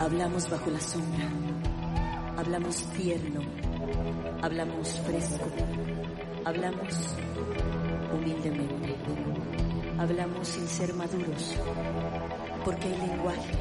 [0.00, 1.28] Hablamos bajo la sombra,
[2.36, 3.40] hablamos tierno,
[4.40, 5.50] hablamos fresco,
[6.44, 7.16] hablamos
[8.14, 8.94] humildemente,
[9.98, 11.56] hablamos sin ser maduros,
[12.64, 13.58] porque hay lenguaje,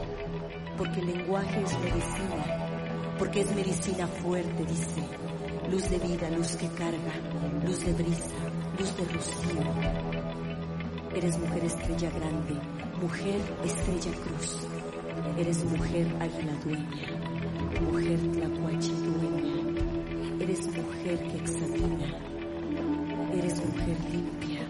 [0.77, 5.01] porque el lenguaje es medicina, porque es medicina fuerte, dice,
[5.71, 7.13] luz de vida, luz que carga,
[7.65, 8.37] luz de brisa,
[8.77, 9.61] luz de rocío.
[11.15, 12.61] Eres mujer estrella grande,
[13.01, 14.76] mujer estrella cruz.
[15.37, 20.41] Eres mujer águila dueña, mujer tlacuache dueña.
[20.41, 22.07] Eres mujer que examina.
[23.33, 24.67] Eres mujer limpia.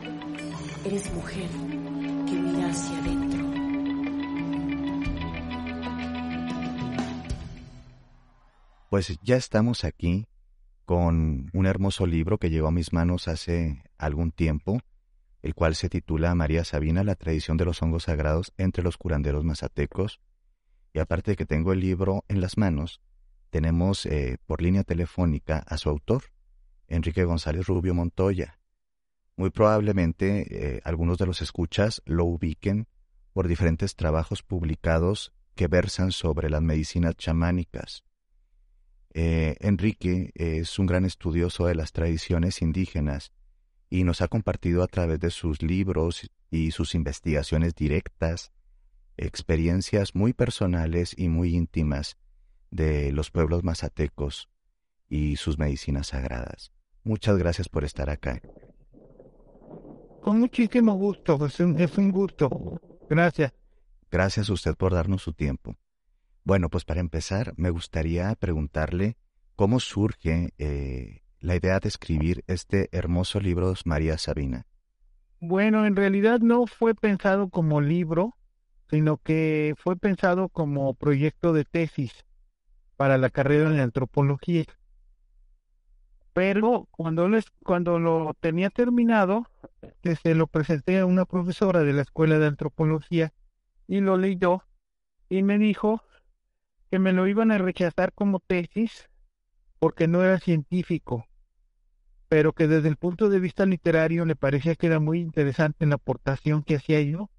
[0.84, 1.49] Eres mujer
[2.26, 3.48] que mira hacia adentro.
[8.90, 10.27] Pues ya estamos aquí
[10.84, 14.81] con un hermoso libro que llegó a mis manos hace algún tiempo,
[15.41, 19.45] el cual se titula María Sabina, la tradición de los hongos sagrados entre los curanderos
[19.45, 20.20] mazatecos.
[20.97, 23.01] Y aparte de que tengo el libro en las manos,
[23.51, 26.23] tenemos eh, por línea telefónica a su autor,
[26.87, 28.57] Enrique González Rubio Montoya.
[29.35, 32.87] Muy probablemente eh, algunos de los escuchas lo ubiquen
[33.31, 38.04] por diferentes trabajos publicados que versan sobre las medicinas chamánicas.
[39.13, 43.34] Eh, Enrique es un gran estudioso de las tradiciones indígenas
[43.87, 48.51] y nos ha compartido a través de sus libros y sus investigaciones directas
[49.18, 52.18] experiencias muy personales y muy íntimas
[52.71, 54.49] de los pueblos mazatecos
[55.10, 56.71] y sus medicinas sagradas.
[57.04, 58.41] Muchas gracias por estar acá.
[60.21, 62.49] Con muchísimo gusto, es un, es un gusto.
[63.10, 63.54] Gracias.
[64.12, 65.75] Gracias a usted por darnos su tiempo.
[66.44, 69.18] Bueno, pues para empezar, me gustaría preguntarle
[69.56, 74.66] cómo surge eh, la idea de escribir este hermoso libro María Sabina.
[75.40, 78.37] Bueno, en realidad no fue pensado como libro,
[78.90, 82.25] sino que fue pensado como proyecto de tesis
[82.96, 84.66] para la carrera de antropología.
[86.34, 89.47] Pero cuando, les, cuando lo tenía terminado,
[90.22, 93.34] se lo presenté a una profesora de la escuela de antropología
[93.88, 94.63] y lo leyó
[95.29, 96.03] y me dijo
[96.90, 99.09] que me lo iban a rechazar como tesis
[99.79, 101.25] porque no era científico,
[102.29, 105.95] pero que desde el punto de vista literario le parecía que era muy interesante la
[105.95, 107.29] aportación que hacía yo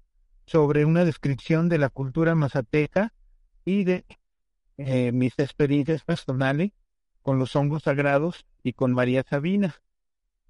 [0.49, 3.13] sobre una descripción de la cultura mazateca
[3.65, 4.05] y de
[4.77, 6.71] eh, mis experiencias personales
[7.21, 9.75] con los hongos sagrados y con María Sabina.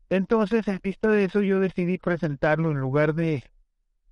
[0.10, 3.44] Entonces, en vista de eso, yo decidí presentarlo en lugar de,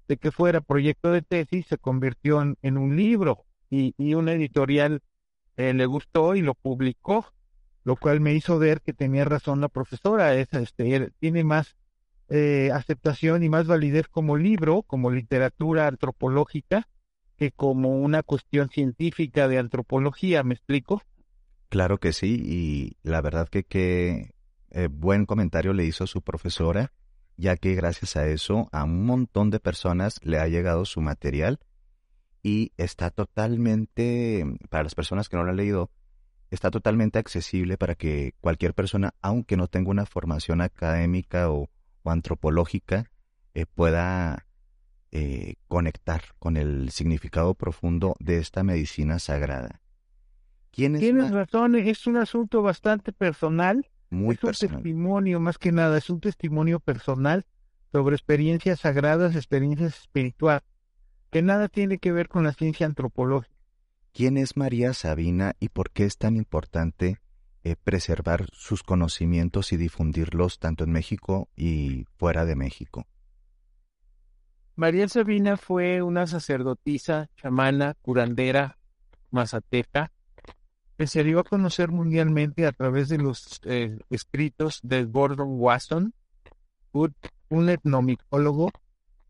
[0.07, 5.01] de que fuera proyecto de tesis, se convirtió en, un libro y, y una editorial
[5.55, 7.25] eh, le gustó y lo publicó,
[7.83, 10.35] lo cual me hizo ver que tenía razón la profesora.
[10.35, 11.77] Es, este, tiene más
[12.29, 16.87] eh, aceptación y más validez como libro, como literatura antropológica,
[17.37, 21.01] que como una cuestión científica de antropología, ¿me explico?
[21.69, 24.33] Claro que sí, y la verdad que qué
[24.71, 26.91] eh, buen comentario le hizo su profesora,
[27.37, 31.59] ya que gracias a eso a un montón de personas le ha llegado su material
[32.41, 35.91] y está totalmente, para las personas que no lo han leído,
[36.49, 41.69] está totalmente accesible para que cualquier persona, aunque no tenga una formación académica o,
[42.09, 43.09] antropológica,
[43.53, 44.45] eh, pueda
[45.11, 49.81] eh, conectar con el significado profundo de esta medicina sagrada.
[50.71, 56.09] Tienes razón, es un asunto bastante personal muy es un testimonio, más que nada, es
[56.09, 57.45] un testimonio personal
[57.91, 60.63] sobre experiencias sagradas, experiencias espirituales,
[61.29, 63.55] que nada tiene que ver con la ciencia antropológica.
[64.13, 67.19] ¿Quién es María Sabina y por qué es tan importante
[67.71, 73.05] eh, preservar sus conocimientos y difundirlos tanto en México y fuera de México?
[74.75, 78.77] María Sabina fue una sacerdotisa, chamana, curandera,
[79.31, 80.11] mazateca,
[80.97, 86.13] que se dio a conocer mundialmente a través de los eh, escritos de Gordon Wasson,
[87.49, 88.71] un etnomicólogo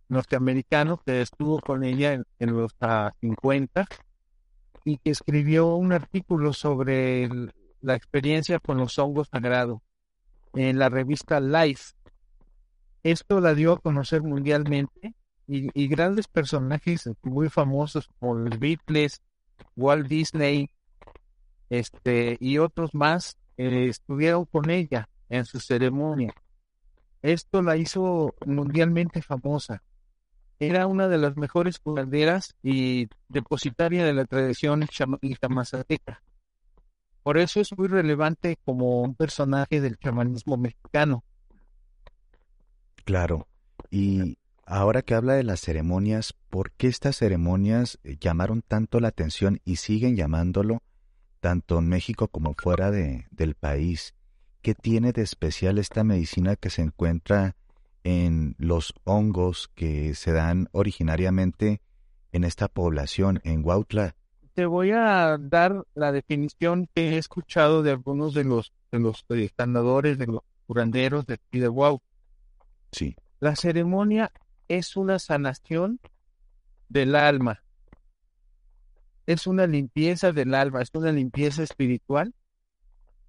[0.10, 2.76] norteamericano que estuvo con ella en, los
[3.22, 3.88] 50
[4.86, 7.30] y que escribió un artículo sobre
[7.82, 9.82] la experiencia con los hongos sagrados
[10.54, 11.94] en la revista Life.
[13.04, 15.14] Esto la dio a conocer mundialmente
[15.48, 19.22] y, grandes personajes muy famosos como los Beatles,
[19.76, 20.70] Walt Disney,
[21.70, 26.34] este, y otros más eh, estuvieron con ella en su ceremonia.
[27.22, 29.84] Esto la hizo mundialmente famosa.
[30.60, 36.22] Era una de las mejores curanderas y depositaria de la tradición chamánica mazateca.
[37.28, 41.26] Por eso es muy relevante como un personaje del chamanismo mexicano.
[43.04, 43.50] Claro.
[43.92, 49.10] Y ahora que habla de las ceremonias, ¿por qué estas ceremonias eh, llamaron tanto la
[49.10, 50.82] atención y siguen llamándolo
[51.42, 54.16] tanto en México como fuera de, del país?
[54.62, 57.58] ¿Qué tiene de especial esta medicina que se encuentra
[58.06, 61.82] en los hongos que se dan originariamente
[62.32, 64.16] en esta población, en Huautla?
[64.58, 69.24] Te voy a dar la definición que he escuchado de algunos de los de los
[69.28, 72.00] de los curanderos de aquí de
[72.92, 73.16] Sí.
[73.40, 74.32] La ceremonia
[74.68, 76.00] es una sanación
[76.90, 77.62] del alma.
[79.28, 82.34] Es una limpieza del alma, es una limpieza espiritual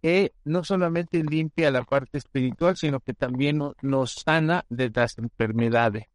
[0.01, 6.07] que no solamente limpia la parte espiritual, sino que también nos sana de las enfermedades.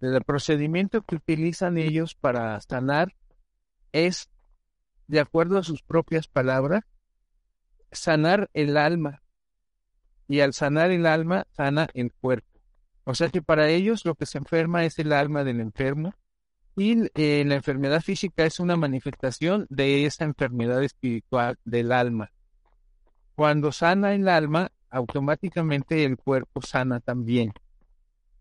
[0.00, 3.12] El procedimiento que utilizan ellos para sanar
[3.92, 4.28] es,
[5.06, 6.84] de acuerdo a sus propias palabras,
[7.92, 9.22] sanar el alma.
[10.28, 12.60] Y al sanar el alma, sana el cuerpo.
[13.04, 16.12] O sea que para ellos lo que se enferma es el alma del enfermo
[16.76, 22.30] y eh, la enfermedad física es una manifestación de esa enfermedad espiritual del alma.
[23.34, 27.52] Cuando sana el alma, automáticamente el cuerpo sana también.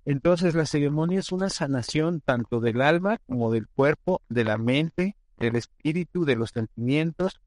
[0.06, 5.16] Entonces la ceremonia es una sanación tanto del alma como del cuerpo, de la mente,
[5.38, 7.40] del espíritu, de los sentimientos,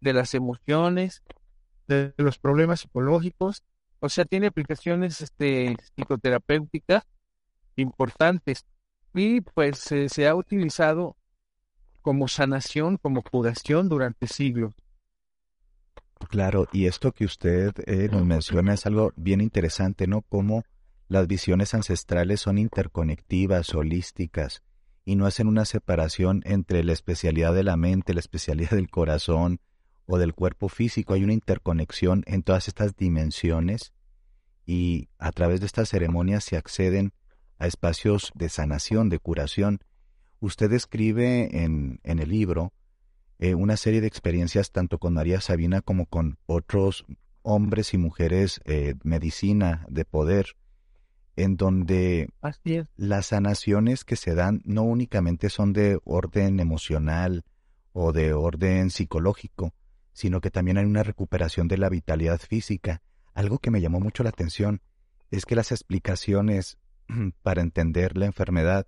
[0.00, 1.22] de las emociones,
[1.88, 3.62] de los problemas psicológicos.
[4.00, 7.04] O sea, tiene aplicaciones este, psicoterapéuticas
[7.76, 8.66] importantes
[9.14, 11.16] y pues se ha utilizado
[12.02, 14.74] como sanación, como curación durante siglos.
[16.28, 20.22] Claro, y esto que usted eh, nos menciona es algo bien interesante, ¿no?
[20.22, 20.64] Cómo
[21.08, 24.62] las visiones ancestrales son interconectivas, holísticas,
[25.04, 29.60] y no hacen una separación entre la especialidad de la mente, la especialidad del corazón
[30.06, 31.14] o del cuerpo físico.
[31.14, 33.92] Hay una interconexión en todas estas dimensiones
[34.64, 37.12] y a través de estas ceremonias se acceden
[37.58, 39.80] a espacios de sanación, de curación.
[40.40, 42.72] Usted escribe en, en el libro
[43.38, 47.04] eh, una serie de experiencias tanto con María Sabina como con otros
[47.42, 50.54] hombres y mujeres eh, medicina de poder,
[51.36, 52.28] en donde
[52.96, 57.44] las sanaciones que se dan no únicamente son de orden emocional
[57.92, 59.74] o de orden psicológico,
[60.12, 63.02] sino que también hay una recuperación de la vitalidad física.
[63.34, 64.82] Algo que me llamó mucho la atención
[65.30, 66.78] es que las explicaciones
[67.42, 68.86] para entender la enfermedad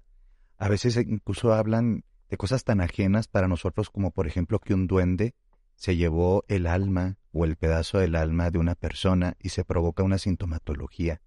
[0.59, 4.87] a veces incluso hablan de cosas tan ajenas para nosotros como por ejemplo que un
[4.87, 5.35] duende
[5.77, 10.03] se llevó el alma o el pedazo del alma de una persona y se provoca
[10.03, 11.21] una sintomatología.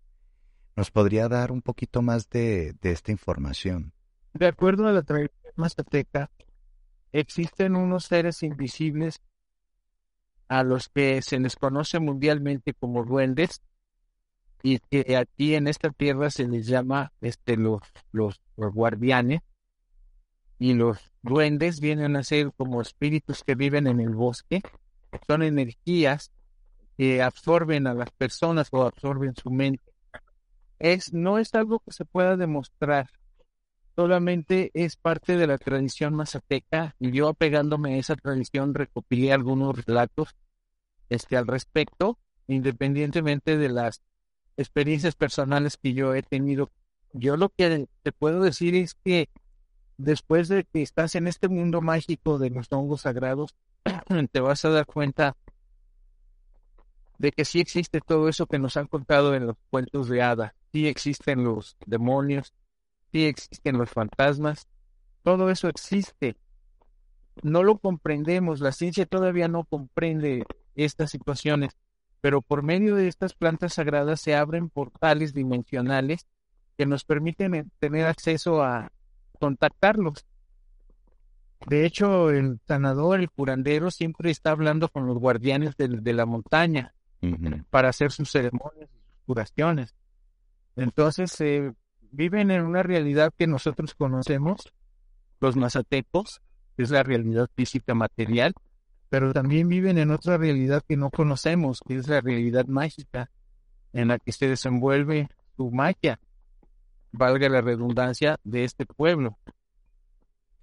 [0.78, 3.94] ¿Nos podría dar un poquito más de, de esta información?
[4.36, 6.30] De acuerdo a la tradición mazateca,
[7.12, 9.20] existen unos seres invisibles
[10.48, 13.64] a los que se les conoce mundialmente como duendes
[14.62, 17.82] y que aquí en esta tierra se les llama este los,
[18.12, 19.42] los guardianes
[20.60, 24.62] y los duendes vienen a ser como espíritus que viven en el bosque,
[25.26, 26.32] son energías
[27.00, 29.97] que absorben a las personas o absorben su mente.
[30.80, 33.10] Es, no es algo que se pueda demostrar,
[33.98, 39.86] solamente es parte de la tradición mazateca y yo apegándome a esa tradición recopilé algunos
[39.86, 40.36] relatos
[41.10, 44.04] este, al respecto, independientemente de las
[44.56, 46.70] experiencias personales que yo he tenido.
[47.12, 49.30] Yo lo que te puedo decir es que
[49.98, 53.56] después de que estás en este mundo mágico de los hongos sagrados,
[54.32, 55.36] te vas a dar cuenta
[57.18, 60.54] de que sí existe todo eso que nos han contado en los cuentos de hada.
[60.72, 62.54] Sí existen los demonios,
[63.12, 64.68] sí existen los fantasmas,
[65.24, 66.36] todo eso existe.
[67.44, 70.46] No lo comprendemos, la ciencia todavía no comprende
[70.76, 71.72] estas situaciones,
[72.22, 76.28] pero por medio de estas plantas sagradas se abren portales dimensionales
[76.78, 78.92] que nos permiten tener acceso a,
[79.40, 80.26] contactarlos.
[81.66, 86.94] De hecho, el sanador, el curandero, siempre está hablando con los guardianes de, la montaña
[87.70, 89.96] para hacer sus ceremonias y sus curaciones.
[90.78, 91.74] Entonces, eh,
[92.12, 94.74] viven en una realidad que nosotros conocemos,
[95.42, 96.42] los mazatecos,
[96.78, 98.54] que es la realidad física material,
[99.10, 103.30] pero también viven en otra realidad que no conocemos, que es la realidad mágica,
[103.92, 106.20] en la que se desenvuelve su magia
[107.12, 109.38] valga la redundancia, de este pueblo.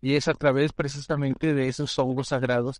[0.00, 2.78] Y es a través precisamente de esos hongos sagrados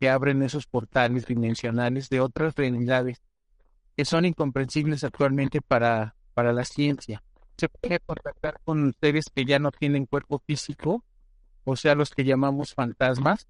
[0.00, 3.22] que abren esos portales dimensionales de otras realidades
[3.96, 7.22] que son incomprensibles actualmente para, para la ciencia.
[7.56, 11.04] Se puede contactar con seres que ya no tienen cuerpo físico,
[11.64, 13.46] o sea, los que llamamos fantasmas,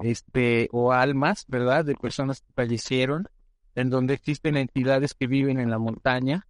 [0.00, 1.84] este, o almas, ¿verdad?
[1.84, 3.28] De personas que fallecieron,
[3.74, 6.46] en donde existen entidades que viven en la montaña,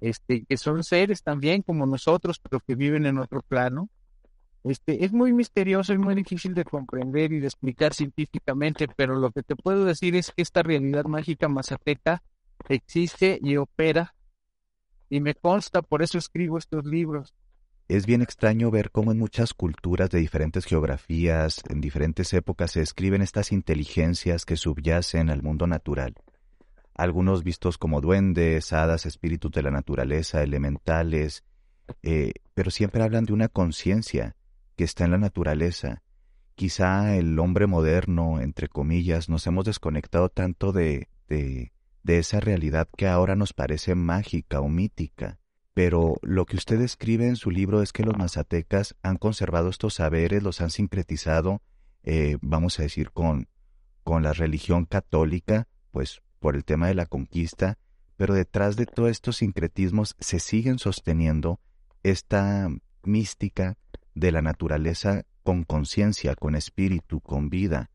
[0.00, 3.88] este, que son seres también como nosotros, pero que viven en otro plano.
[4.64, 9.30] Este, es muy misterioso y muy difícil de comprender y de explicar científicamente, pero lo
[9.30, 12.22] que te puedo decir es que esta realidad mágica mazateca
[12.68, 14.15] existe y opera
[15.08, 17.34] y me consta, por eso escribo estos libros.
[17.88, 22.82] Es bien extraño ver cómo en muchas culturas de diferentes geografías, en diferentes épocas, se
[22.82, 26.14] escriben estas inteligencias que subyacen al mundo natural.
[26.94, 31.44] Algunos vistos como duendes, hadas, espíritus de la naturaleza, elementales,
[32.02, 34.34] eh, pero siempre hablan de una conciencia
[34.76, 36.02] que está en la naturaleza.
[36.56, 41.70] Quizá el hombre moderno, entre comillas, nos hemos desconectado tanto de, de,
[42.06, 45.38] de esa realidad que ahora nos parece mágica o mítica
[45.76, 49.92] pero lo que usted escribe en su libro es que los mazatecas han conservado estos
[49.92, 51.60] saberes, los han sincretizado,
[52.02, 53.46] eh, vamos a decir, con,
[54.02, 57.76] con la religión católica, pues por el tema de la conquista,
[58.16, 61.60] pero detrás de todos estos sincretismos se siguen sosteniendo
[62.02, 62.70] esta
[63.02, 63.76] mística
[64.14, 67.90] de la naturaleza con conciencia, con espíritu, con vida.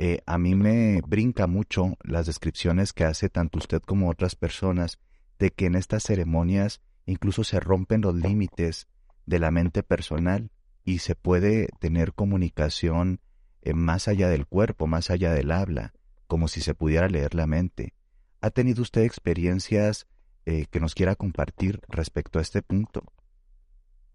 [0.00, 5.00] Eh, a mí me brinca mucho las descripciones que hace tanto usted como otras personas
[5.40, 8.86] de que en estas ceremonias incluso se rompen los límites
[9.26, 10.52] de la mente personal
[10.84, 13.20] y se puede tener comunicación
[13.62, 15.94] eh, más allá del cuerpo, más allá del habla,
[16.28, 17.92] como si se pudiera leer la mente.
[18.40, 20.06] ¿Ha tenido usted experiencias
[20.46, 23.02] eh, que nos quiera compartir respecto a este punto?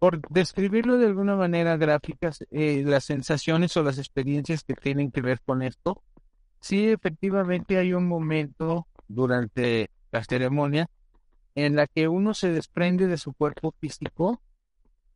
[0.04, 5.22] Por describirlo de alguna manera gráfica, eh, las sensaciones o las experiencias que tienen que
[5.22, 6.02] ver con esto,
[6.60, 10.90] sí efectivamente hay un momento durante la ceremonia
[11.54, 14.42] en la que uno se desprende de su cuerpo físico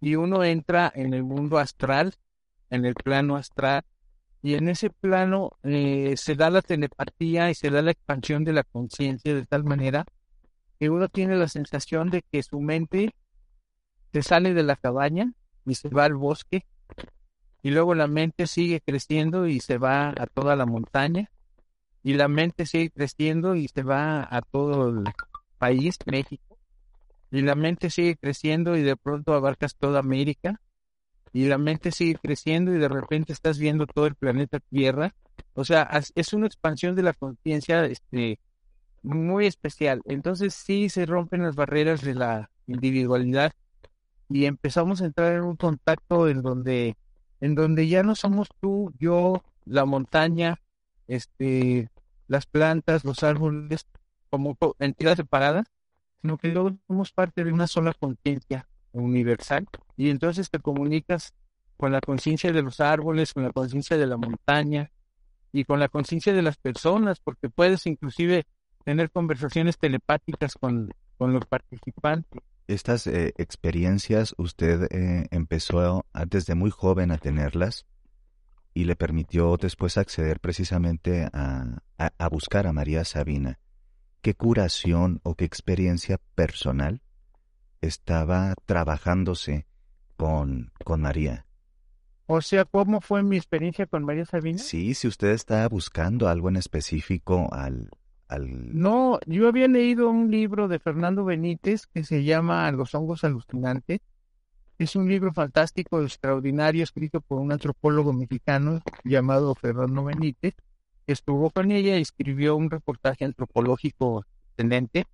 [0.00, 2.14] y uno entra en el mundo astral,
[2.70, 3.82] en el plano astral,
[4.40, 8.54] y en ese plano eh, se da la telepatía y se da la expansión de
[8.54, 10.06] la conciencia de tal manera
[10.80, 13.12] que uno tiene la sensación de que su mente
[14.12, 15.32] se sale de la cabaña
[15.64, 16.64] y se va al bosque,
[17.62, 21.30] y luego la mente sigue creciendo y se va a toda la montaña,
[22.02, 25.04] y la mente sigue creciendo y se va a todo el
[25.58, 26.58] país, México,
[27.30, 30.60] y la mente sigue creciendo y de pronto abarcas toda América,
[31.32, 35.14] y la mente sigue creciendo y de repente estás viendo todo el planeta Tierra.
[35.54, 38.40] O sea, es una expansión de la conciencia este,
[39.02, 40.00] muy especial.
[40.06, 43.52] Entonces sí se rompen las barreras de la individualidad
[44.28, 46.96] y empezamos a entrar en un contacto en donde,
[47.40, 50.60] en donde ya no somos tú, yo, la montaña,
[51.06, 51.90] este,
[52.26, 53.86] las plantas, los árboles,
[54.30, 55.66] como entidades separadas,
[56.20, 59.66] sino que todos somos parte de una sola conciencia universal
[59.96, 61.32] y entonces te comunicas
[61.76, 64.90] con la conciencia de los árboles, con la conciencia de la montaña
[65.52, 68.46] y con la conciencia de las personas, porque puedes inclusive
[68.84, 72.42] tener conversaciones telepáticas con, con los participantes.
[72.68, 77.86] Estas eh, experiencias usted eh, empezó desde muy joven a tenerlas
[78.74, 83.58] y le permitió después acceder precisamente a, a buscar a María Sabina
[84.20, 87.00] qué curación o qué experiencia personal
[87.80, 89.66] estaba trabajándose
[90.16, 91.46] con, con María.
[92.26, 94.58] O sea, ¿cómo fue mi experiencia con María Sabina?
[94.58, 97.88] Sí, si usted estaba buscando algo en específico al,
[98.30, 104.00] No, yo había leído un libro de Fernando Benítez que se llama Los hongos alucinantes.
[104.78, 110.54] Es un libro fantástico, extraordinario, escrito por un antropólogo mexicano llamado Fernando Benítez
[111.12, 115.06] estuvo con ella y escribió un reportaje antropológico excelente.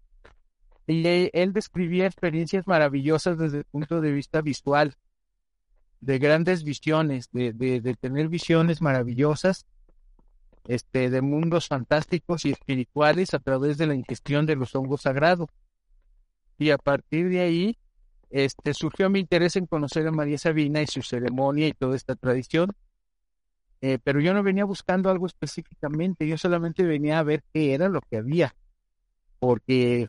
[0.87, 4.95] Y él describía experiencias maravillosas desde el punto de vista visual,
[6.01, 9.65] de grandes visiones, de, tener visiones maravillosas,
[10.67, 15.49] este, de mundos fantásticos y espirituales a través de la ingestión de los hongos sagrados.
[16.59, 17.79] Y a partir de ahí,
[18.31, 22.15] este, surgió mi interés en conocer a María Sabina y su ceremonia y toda esta
[22.17, 22.73] tradición.
[23.81, 27.91] Eh, pero yo no venía buscando algo específicamente, yo solamente venía a ver qué era
[27.91, 28.55] lo que había,
[29.39, 30.09] porque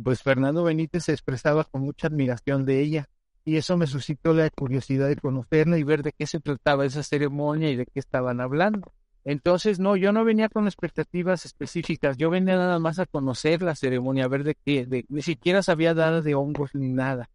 [0.00, 3.08] pues Fernando Benítez se expresaba con mucha admiración de ella
[3.44, 7.02] y eso me suscitó la curiosidad de conocerla y ver de qué se trataba esa
[7.02, 8.92] ceremonia y de qué estaban hablando.
[9.28, 13.74] Entonces, no, yo no venía con expectativas específicas, yo venía nada más a conocer la
[13.74, 17.28] ceremonia, a ver de qué, ni siquiera sabía nada de hongos ni nada.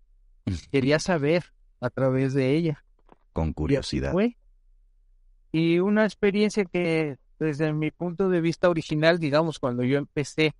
[0.72, 1.44] Quería saber
[1.82, 2.82] a través de ella.
[3.34, 4.14] Con curiosidad.
[5.52, 10.56] Y una experiencia que desde mi punto de vista original, digamos, cuando yo empecé,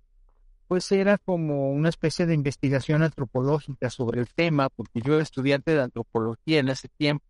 [0.68, 5.70] pues era como una especie de investigación antropológica sobre el tema, porque yo era estudiante
[5.70, 7.24] de antropología en ese tiempo.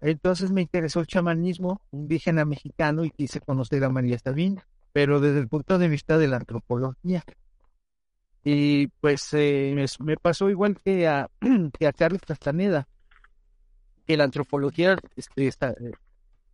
[0.00, 5.40] Entonces me interesó el chamanismo indígena mexicano y quise conocer a María Sabina, pero desde
[5.40, 7.24] el punto de vista de la antropología.
[8.44, 11.28] Y pues eh, me, pasó igual que a,
[11.78, 12.86] que a Carlos Castaneda,
[14.06, 15.92] que la antropología este, eh,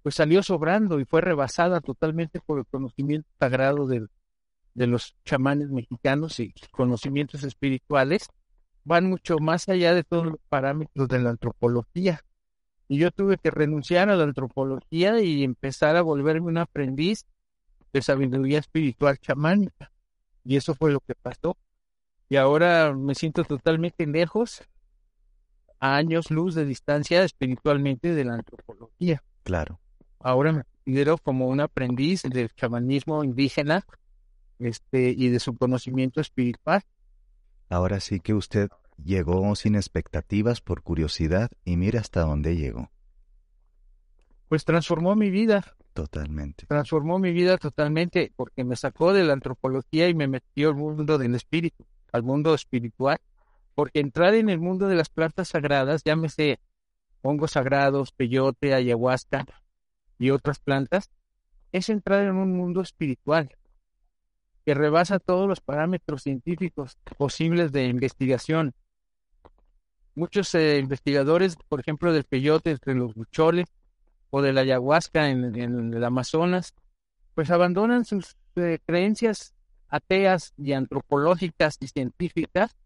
[0.02, 4.06] pues salió sobrando y fue rebasada totalmente por el conocimiento sagrado de,
[4.75, 8.28] de los chamanes mexicanos y conocimientos espirituales,
[8.84, 12.20] van mucho más allá de todos los parámetros de la antropología.
[12.89, 17.25] Y yo tuve que renunciar a la antropología y empezar a volverme un aprendiz
[17.93, 19.93] de sabiduría espiritual chamánica.
[20.45, 21.57] Y eso fue lo que pasó.
[22.29, 24.62] Y ahora me siento totalmente lejos,
[25.79, 29.23] a años luz de distancia espiritualmente de la antropología.
[29.43, 29.81] Claro.
[30.21, 33.85] Ahora me considero como un aprendiz del chamanismo indígena
[34.59, 36.83] este, y de su conocimiento espiritual.
[37.69, 38.69] Ahora sí que usted
[39.04, 42.90] llegó sin expectativas por curiosidad y mira hasta dónde llegó.
[44.49, 45.64] Pues transformó mi vida.
[45.94, 46.66] Totalmente.
[46.66, 51.18] Transformó mi vida totalmente porque me sacó de la antropología y me metió al mundo
[51.18, 53.18] del espíritu, al mundo espiritual.
[53.75, 56.61] Porque entrar en el mundo de las plantas sagradas, llámese
[57.23, 59.47] hongos sagrados, peyote, ayahuasca
[60.18, 61.11] y otras plantas,
[61.73, 63.56] es entrar en un mundo espiritual
[64.64, 68.75] que rebasa todos los parámetros científicos posibles de investigación.
[70.14, 73.66] Muchos eh, investigadores, por ejemplo, del peyote entre los bucholes
[74.31, 76.75] o de la ayahuasca en, el Amazonas,
[77.35, 79.54] pues abandonan sus eh, creencias
[79.88, 82.76] ateas y antropológicas y científicas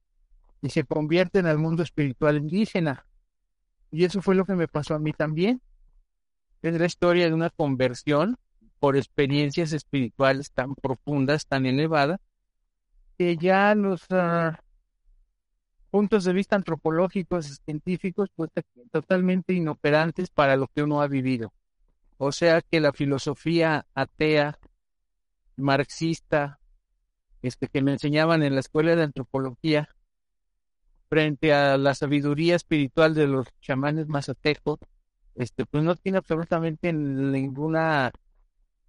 [0.63, 3.07] y se convierten al mundo espiritual indígena.
[3.91, 5.61] Y eso fue lo que me pasó a mí también.
[6.63, 8.37] Es la historia de una conversión
[8.81, 12.21] por experiencias espirituales tan profundas, tan elevadas,
[13.17, 14.61] que ya los ah,
[15.97, 18.51] puntos de vista antropológicos científicos pues
[18.93, 21.55] totalmente inoperantes para lo que uno ha vivido.
[22.19, 24.59] O sea que la filosofía atea,
[25.57, 26.61] marxista,
[27.41, 29.89] este que me enseñaban en la escuela de antropología,
[31.09, 34.81] frente a la sabiduría espiritual de los chamanes mazatecos,
[35.35, 38.13] este, pues no tiene absolutamente ninguna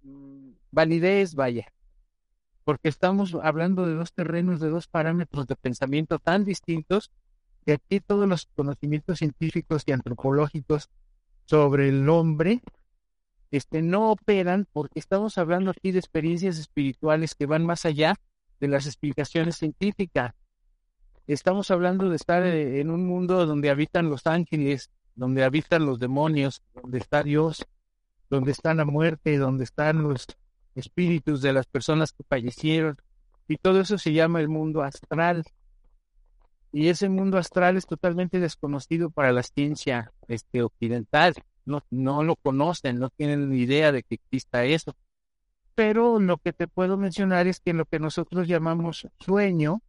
[0.02, 1.72] Mm, validez, vaya,
[2.68, 7.10] porque estamos hablando de dos terrenos, de dos parámetros de pensamiento tan distintos
[7.64, 10.90] que aquí todos los conocimientos científicos y antropológicos
[11.46, 12.60] sobre el hombre
[13.50, 18.16] este, no operan porque estamos hablando aquí de experiencias espirituales que van más allá
[18.60, 20.34] de las explicaciones científicas.
[21.26, 25.98] Estamos hablando de estar eh, en un mundo donde habitan los ángeles, donde habitan los
[25.98, 27.64] demonios, donde está Dios,
[28.28, 30.26] donde está la muerte, donde están los
[30.78, 32.96] espíritus de las personas que fallecieron.
[33.48, 35.44] Y todo eso se llama el mundo astral.
[36.70, 41.34] Y ese mundo astral es totalmente desconocido para la ciencia este, occidental.
[41.64, 44.94] No, no lo conocen, no tienen ni idea de que exista eso.
[45.74, 49.80] Pero lo que te puedo mencionar es que lo que nosotros llamamos sueño,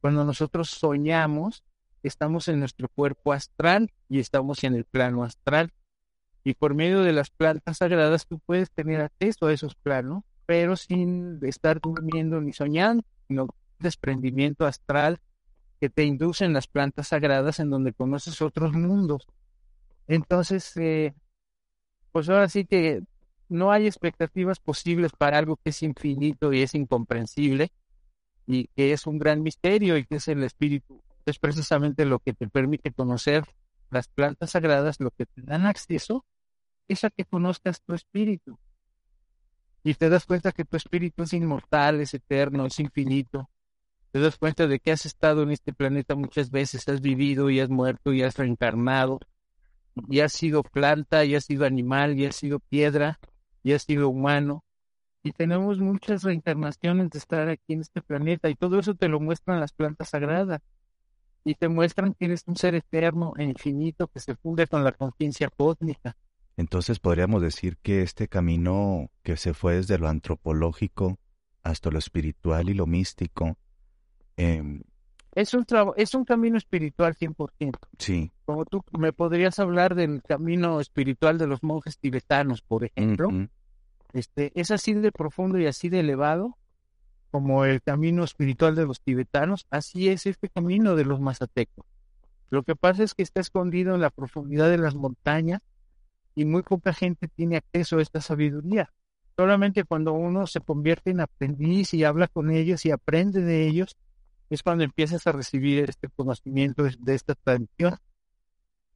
[0.00, 1.64] cuando nosotros soñamos,
[2.02, 5.72] estamos en nuestro cuerpo astral y estamos en el plano astral
[6.44, 10.76] y por medio de las plantas sagradas tú puedes tener acceso a esos planos, pero
[10.76, 13.48] sin estar durmiendo ni soñando, sino
[13.78, 15.20] desprendimiento astral
[15.80, 19.26] que te inducen las plantas sagradas en donde conoces otros mundos.
[20.06, 21.14] Entonces, eh,
[22.12, 23.02] pues ahora sí que
[23.48, 27.72] no hay expectativas posibles para algo que es infinito y es incomprensible
[28.46, 31.02] y que es un gran misterio y que es el espíritu.
[31.26, 33.44] Es precisamente lo que te permite conocer
[33.90, 36.24] las plantas sagradas, lo que te dan acceso
[36.92, 38.58] es a que conozcas tu espíritu.
[39.82, 43.48] Y te das cuenta que tu espíritu es inmortal, es eterno, es infinito.
[44.10, 47.60] Te das cuenta de que has estado en este planeta muchas veces, has vivido y
[47.60, 49.20] has muerto y has reencarnado.
[50.08, 53.20] Y has sido planta, y has sido animal, y has sido piedra,
[53.62, 54.64] y has sido humano.
[55.22, 59.20] Y tenemos muchas reencarnaciones de estar aquí en este planeta y todo eso te lo
[59.20, 60.60] muestran las plantas sagradas.
[61.44, 64.92] Y te muestran que eres un ser eterno e infinito que se funde con la
[64.92, 66.16] conciencia cósmica.
[66.60, 71.18] Entonces podríamos decir que este camino que se fue desde lo antropológico
[71.62, 73.56] hasta lo espiritual y lo místico.
[74.36, 74.82] Em,
[75.34, 75.64] es, un
[75.96, 77.78] es un camino espiritual 100%.
[77.96, 78.30] Sí.
[78.44, 83.30] Como tú me podrías hablar del camino espiritual de los monjes tibetanos, por ejemplo.
[84.12, 86.58] este, es así de profundo y así de elevado
[87.30, 91.86] como el camino espiritual de los tibetanos, así es este camino de los mazatecos.
[92.50, 95.62] Lo que pasa es que está escondido en la profundidad de las montañas
[96.40, 98.92] y muy poca gente tiene acceso a esta sabiduría.
[99.36, 103.96] Solamente cuando uno se convierte en aprendiz y habla con ellos y aprende de ellos,
[104.50, 107.96] es cuando empiezas a recibir este conocimiento de esta tradición.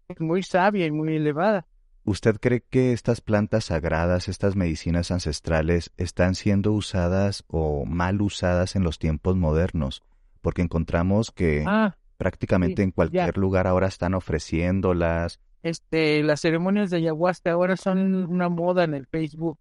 [0.08, 1.66] Es muy sabia y muy elevada.
[2.04, 8.76] ¿Usted cree que estas plantas sagradas, estas medicinas ancestrales, están siendo usadas o mal usadas
[8.76, 10.02] en los tiempos modernos
[10.44, 15.40] porque encontramos que Ah, prácticamente sí, en cualquier lugar ahora están ofreciéndolas.
[15.64, 19.58] Este, las ceremonias de ayahuasca ahora son una moda en el Facebook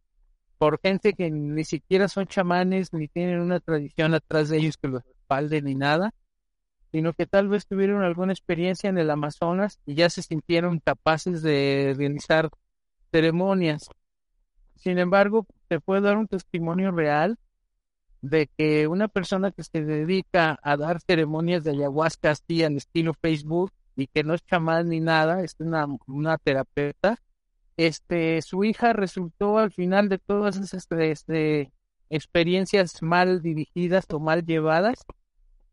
[0.58, 4.90] por gente que ni siquiera son chamanes ni tienen una tradición atrás de ellos que
[4.90, 6.14] los respalde ni nada,
[6.92, 11.42] sino que tal vez tuvieron alguna experiencia en el Amazonas y ya se sintieron capaces
[11.42, 12.50] de realizar
[13.10, 13.90] ceremonias.
[14.76, 17.38] Sin embargo, te puedo dar un testimonio real
[18.22, 23.14] de que una persona que se dedica a dar ceremonias de ayahuasca así al estilo
[23.14, 27.18] Facebook y que no es chamán ni nada, es una, una terapeuta,
[27.78, 31.72] este, su hija resultó al final de todas esas este,
[32.10, 35.06] experiencias mal dirigidas o mal llevadas,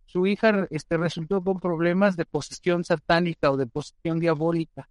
[0.06, 4.88] su hija este, resultó con problemas de posesión satánica o de posesión diabólica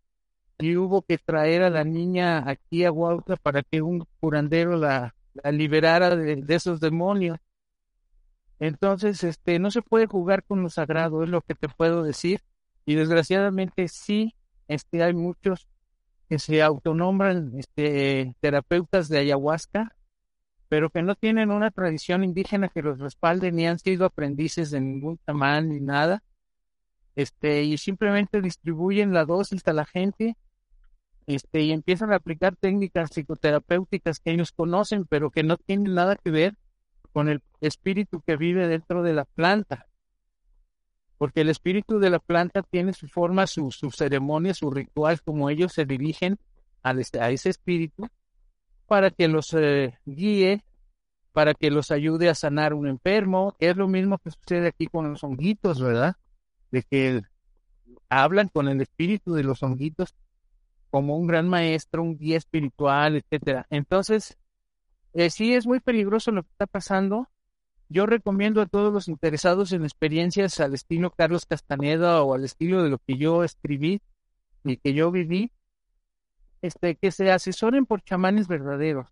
[0.60, 5.16] y hubo que traer a la niña aquí a Huautla para que un curandero la,
[5.34, 7.40] la liberara de, de esos demonios.
[8.60, 12.42] Entonces, este, no se puede jugar con lo sagrado, es lo que te puedo decir.
[12.86, 14.36] Y desgraciadamente sí,
[14.68, 15.68] este, hay muchos
[16.28, 19.96] que se autonombran este, terapeutas de ayahuasca,
[20.70, 24.80] pero que no tienen una tradición indígena que los respalde, ni han sido aprendices de
[24.80, 26.24] ningún chamán ni nada.
[27.16, 30.38] Este, y simplemente distribuyen la dosis a la gente,
[31.26, 36.16] este, y empiezan a aplicar técnicas psicoterapéuticas que ellos conocen, pero que no tienen nada
[36.16, 36.56] que ver
[37.12, 39.89] con el espíritu que vive dentro de la planta.
[41.20, 45.52] Porque el espíritu de la planta tiene su forma, su, su ceremonia, su ritual, como
[45.52, 46.40] ellos se dirigen
[46.82, 46.94] a
[47.30, 48.08] ese espíritu
[48.88, 50.64] para que los eh, guíe,
[51.32, 53.56] para que los ayude a sanar un enfermo.
[53.60, 56.16] Es lo mismo que sucede aquí con los honguitos, ¿verdad?
[56.72, 57.22] De que
[58.10, 60.16] hablan con el espíritu de los honguitos
[60.90, 63.68] como un gran maestro, un guía espiritual, etcétera.
[63.70, 64.38] Entonces,
[65.14, 67.28] eh, sí es muy peligroso lo que está pasando.
[67.92, 72.84] Yo recomiendo a todos los interesados en experiencias al estilo Carlos Castaneda o al estilo
[72.84, 74.00] de lo que yo escribí
[74.64, 75.52] y que yo viví,
[76.62, 79.08] este, que se asesoren por chamanes verdaderos,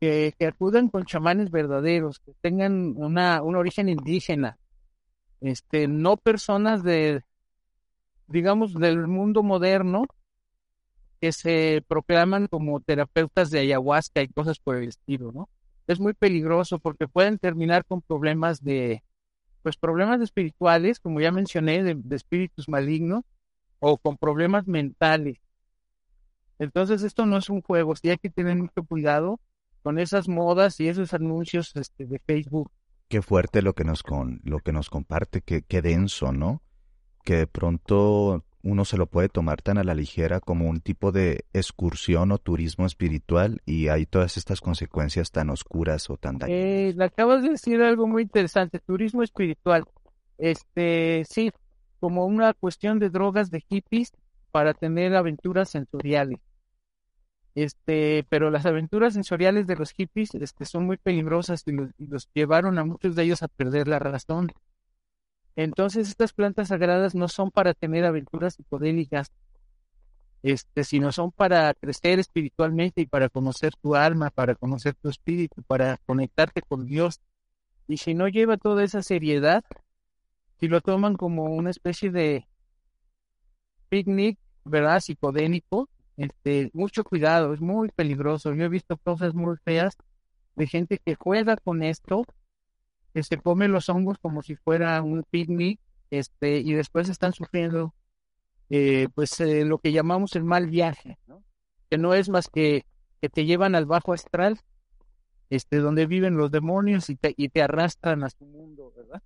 [0.00, 4.58] que, que acudan con chamanes verdaderos, que tengan una, un origen indígena,
[5.40, 7.24] este, no personas de,
[8.26, 10.04] digamos, del mundo moderno,
[11.22, 15.48] que se proclaman como terapeutas de ayahuasca y cosas por el estilo, ¿no?
[15.86, 19.02] Es muy peligroso porque pueden terminar con problemas de,
[19.62, 23.24] pues problemas espirituales, como ya mencioné, de, espíritus malignos,
[23.78, 25.38] o con problemas mentales.
[26.58, 29.40] Entonces esto no es un juego, sí hay que tener mucho cuidado
[29.82, 32.70] con esas modas y esos anuncios este, de Facebook.
[33.08, 36.62] Qué fuerte lo que nos con, lo que nos comparte, qué, qué denso, ¿no?
[37.24, 41.12] Que de pronto uno se lo puede tomar tan a la ligera como un tipo
[41.12, 46.64] de excursión o turismo espiritual y hay todas estas consecuencias tan oscuras o tan dañinas.
[46.64, 49.84] Eh, acabas de decir algo muy interesante, turismo espiritual.
[50.38, 51.50] Este, sí,
[51.98, 54.12] como una cuestión de drogas de hippies
[54.50, 56.38] para tener aventuras sensoriales.
[57.54, 62.06] Este, pero las aventuras sensoriales de los hippies este, son muy peligrosas y los, y
[62.06, 64.52] los llevaron a muchos de ellos a perder la razón.
[65.56, 69.30] Entonces estas plantas sagradas no son para tener aventuras psicodélicas,
[70.42, 75.62] este, sino son para crecer espiritualmente y para conocer tu alma, para conocer tu espíritu,
[75.62, 77.20] para conectarte con Dios.
[77.86, 79.64] Y si no lleva toda esa seriedad,
[80.58, 82.46] si lo toman como una especie de
[83.88, 85.00] picnic, ¿verdad?
[85.00, 88.54] Psicodélico, este, mucho cuidado, es muy peligroso.
[88.54, 89.96] Yo he visto cosas muy feas
[90.56, 92.24] de gente que juega con esto
[93.12, 97.94] que se come los hongos como si fuera un picnic, este, y después están sufriendo,
[98.70, 101.42] eh, pues, eh, lo que llamamos el mal viaje, ¿no?
[101.90, 102.84] Que no es más que
[103.22, 104.58] que te llevan al bajo astral,
[105.48, 109.22] este, donde viven los demonios y te, y te arrastran a su mundo, ¿verdad?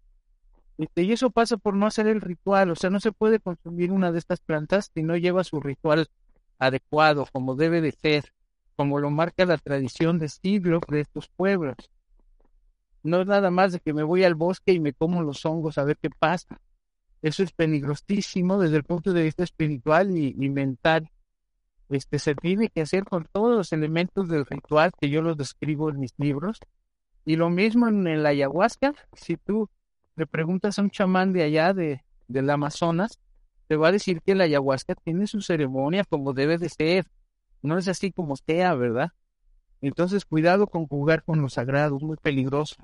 [0.77, 3.93] Este, y eso pasa por no hacer el ritual, o sea, no se puede consumir
[3.93, 6.09] una de estas plantas si no lleva su ritual
[6.59, 8.35] adecuado, como debe de ser,
[8.77, 11.77] como lo marca la tradición de siglos de estos pueblos.
[13.07, 15.79] No es nada más de que me voy al bosque y me como los hongos
[15.79, 16.61] a ver qué pasa.
[17.23, 21.09] Eso es peligrosísimo desde el punto de vista espiritual y, mental.
[21.89, 25.89] Este se tiene que hacer con todos los elementos del ritual que yo los describo
[25.89, 26.59] en mis libros.
[27.25, 28.93] Y lo mismo en, la ayahuasca.
[29.13, 29.71] Si tú
[30.17, 33.21] le preguntas a un chamán de allá, de, del Amazonas,
[33.69, 37.07] te va a decir que la ayahuasca tiene su ceremonia como debe de ser.
[37.63, 39.13] No es así como sea, ¿verdad?
[39.81, 42.77] Entonces, cuidado con jugar con lo sagrado, es muy peligroso.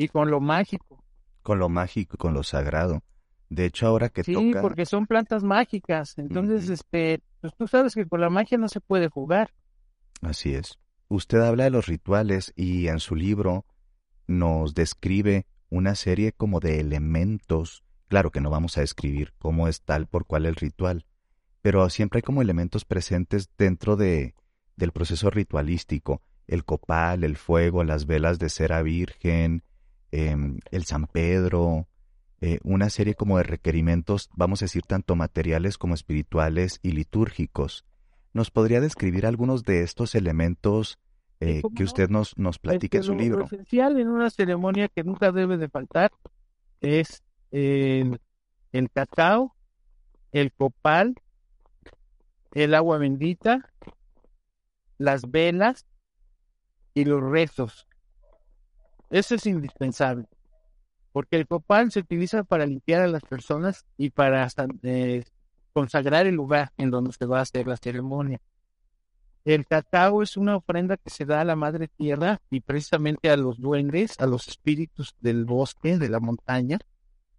[0.00, 1.04] Y con lo mágico.
[1.42, 3.02] Con lo mágico, con lo sagrado.
[3.50, 4.62] De hecho, ahora que Sí, toca...
[4.62, 6.16] porque son plantas mágicas.
[6.16, 9.50] Entonces, este, pues tú sabes que con la magia no se puede jugar.
[10.22, 10.78] Así es.
[11.08, 13.66] Usted habla de los rituales y en su libro
[14.26, 19.82] nos describe una serie como de elementos, claro que no vamos a describir cómo es
[19.82, 21.04] tal por cual el ritual,
[21.60, 24.34] pero siempre hay como elementos presentes dentro de,
[24.76, 29.62] del proceso ritualístico, el copal, el fuego, las velas de cera virgen,
[30.12, 31.86] em, el San Pedro,
[32.40, 37.84] eh, una serie como de requerimientos, vamos a decir, tanto materiales como espirituales y litúrgicos.
[38.32, 40.98] ¿Nos podría describir algunos de estos elementos
[41.40, 43.40] eh, que usted nos, nos platique en su libro?
[43.40, 46.12] Lo esencial en una ceremonia que nunca debe de faltar
[46.80, 48.20] es el,
[48.72, 49.54] el cacao,
[50.32, 51.16] el copal,
[52.52, 53.70] el agua bendita,
[54.96, 55.86] las velas
[56.94, 57.86] y los rezos.
[59.10, 60.26] Eso es indispensable,
[61.12, 64.48] porque el copal se utiliza para limpiar a las personas y para
[64.84, 65.24] eh,
[65.72, 68.40] consagrar el lugar en donde se va a hacer la ceremonia.
[69.44, 73.36] El cacao es una ofrenda que se da a la madre tierra y precisamente a
[73.36, 76.78] los duendes, a los espíritus del bosque, de la montaña,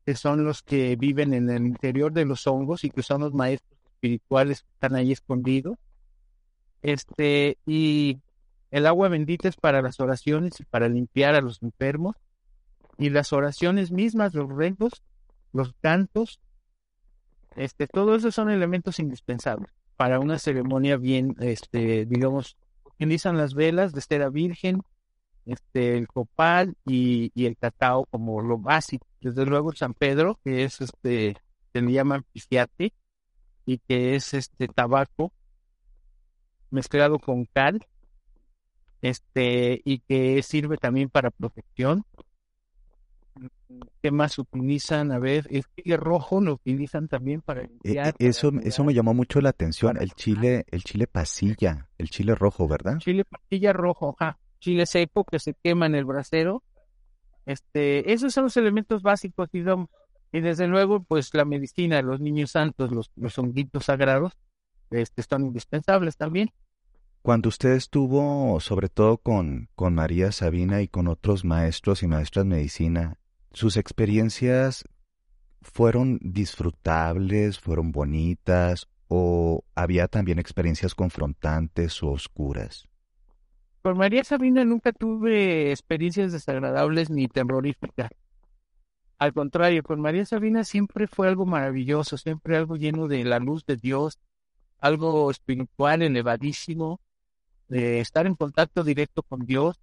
[0.05, 3.33] que son los que viven en el interior de los hongos y que son los
[3.33, 5.77] maestros espirituales que están ahí escondidos.
[6.81, 8.17] Este, y
[8.71, 12.15] el agua bendita es para las oraciones y para limpiar a los enfermos.
[12.97, 15.03] Y las oraciones mismas, los rezos,
[15.53, 16.39] los cantos,
[17.55, 22.57] este, todo eso son elementos indispensables para una ceremonia bien, este, digamos,
[22.95, 24.81] utilizan las velas de cera virgen,
[25.45, 29.05] este, el copal y, el cacao como lo básico.
[29.19, 31.35] Desde luego San Pedro, que es este,
[31.71, 32.93] se le llaman pisciate,
[33.63, 35.31] y que es este tabaco
[36.71, 37.85] mezclado con cal,
[39.01, 42.03] este, y que sirve también para protección.
[44.01, 45.11] ¿Qué más utilizan?
[45.11, 49.13] A ver, el chile rojo lo utilizan también para e, e, eso, eso me llamó
[49.13, 52.97] mucho la atención, el chile, el chile pasilla, el chile rojo, ¿verdad?
[52.97, 54.37] Chile pasilla rojo, ajá.
[54.59, 56.63] Chile seco que se quema en el brasero.
[57.45, 59.89] Este, esos son los elementos básicos, digamos.
[60.31, 64.33] Y desde luego, pues la medicina, los niños santos, los, los honguitos sagrados,
[64.91, 66.51] este, son indispensables también.
[67.21, 72.45] Cuando usted estuvo, sobre todo con, con María Sabina y con otros maestros y maestras
[72.45, 73.17] de medicina,
[73.51, 74.85] ¿sus experiencias
[75.61, 82.89] fueron disfrutables, fueron bonitas o había también experiencias confrontantes o oscuras?
[83.83, 88.09] Con María Sabina nunca tuve experiencias desagradables ni terroríficas.
[89.19, 93.63] Al contrario, con María Sabina siempre fue algo maravilloso, siempre algo lleno de la luz
[93.67, 94.17] de Dios,
[94.79, 96.99] algo espiritual elevadísimo,
[97.71, 99.79] de estar en contacto directo con Dios.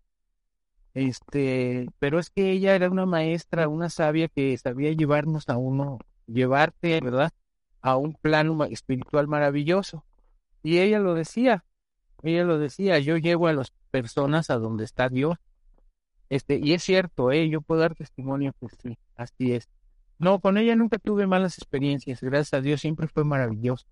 [0.93, 5.99] Este, pero es que ella era una maestra, una sabia que sabía llevarnos a uno,
[6.27, 7.33] llevarte, ¿verdad?
[7.81, 10.05] A un plano espiritual maravilloso.
[10.63, 11.65] Y ella lo decía,
[12.23, 15.37] ella lo decía, yo llevo a las personas a donde está Dios.
[16.29, 17.49] Este, y es cierto, ¿eh?
[17.49, 19.67] yo puedo dar testimonio que sí, así es.
[20.19, 23.87] No, con ella nunca tuve malas experiencias, gracias a Dios siempre fue maravilloso.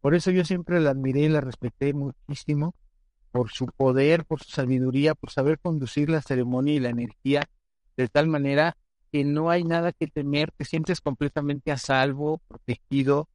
[0.00, 2.74] Por eso yo siempre la admiré y la respeté muchísimo
[3.30, 7.48] por su poder, por su sabiduría, por saber conducir la ceremonia y la energía
[7.96, 8.76] de tal manera
[9.12, 13.28] que no hay nada que temer, te sientes completamente a salvo, protegido,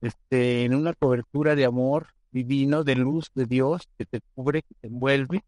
[0.00, 4.74] este, en una cobertura de amor divino, de luz de Dios que te cubre, que
[4.80, 5.44] te envuelve,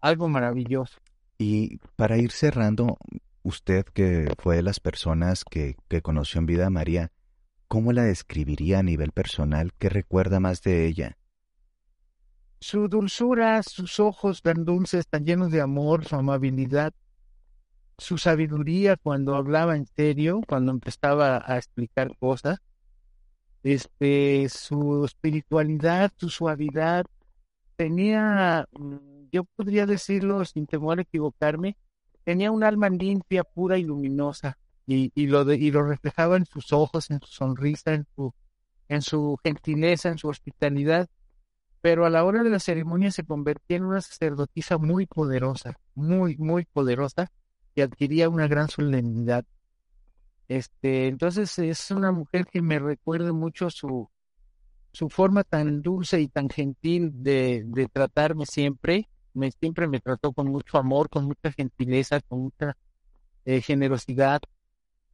[0.00, 0.98] algo maravilloso.
[1.38, 2.98] Y para ir cerrando,
[3.42, 7.12] usted que fue de las personas que, que conoció en vida María,
[7.68, 9.72] ¿cómo la describiría a nivel personal?
[9.78, 11.16] ¿Qué recuerda más de ella?
[12.66, 16.94] Su dulzura, sus ojos tan dulces, tan llenos de amor, su amabilidad,
[17.98, 22.62] su sabiduría cuando hablaba en serio, cuando empezaba a explicar cosas,
[23.64, 27.04] este, su espiritualidad, su suavidad,
[27.76, 31.76] tenía, mm, yo podría decirlo sin temor a equivocarme,
[32.24, 36.72] tenía un alma limpia, pura y luminosa, y, y lo, y lo reflejaba en sus
[36.72, 38.32] ojos, en su sonrisa, en su,
[38.88, 41.10] en su gentileza, en su hospitalidad
[41.84, 46.34] pero a la hora de la ceremonia se convertía en una sacerdotisa muy poderosa, muy,
[46.38, 47.30] muy poderosa,
[47.74, 49.44] que adquiría una gran solemnidad.
[50.48, 54.08] Este, entonces es una mujer que me recuerda mucho su,
[54.92, 59.10] su forma tan dulce y tan gentil de, de tratarme siempre.
[59.34, 62.78] Me, siempre me trató con mucho amor, con mucha gentileza, con mucha
[63.44, 64.40] eh, generosidad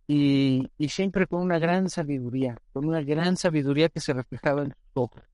[0.07, 4.69] y, y siempre con una gran sabiduría, con una gran sabiduría que se reflejaba en
[4.69, 5.31] sus ojos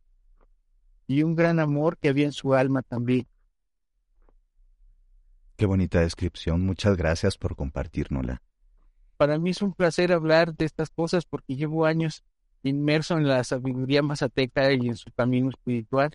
[1.07, 3.27] y un gran amor que había en su alma también.
[5.57, 8.42] Qué bonita descripción, muchas gracias por compartirnosla.
[9.16, 12.23] Para mí es un placer hablar de estas cosas porque llevo años
[12.62, 16.12] inmerso en la sabiduría mazateca y en su camino espiritual.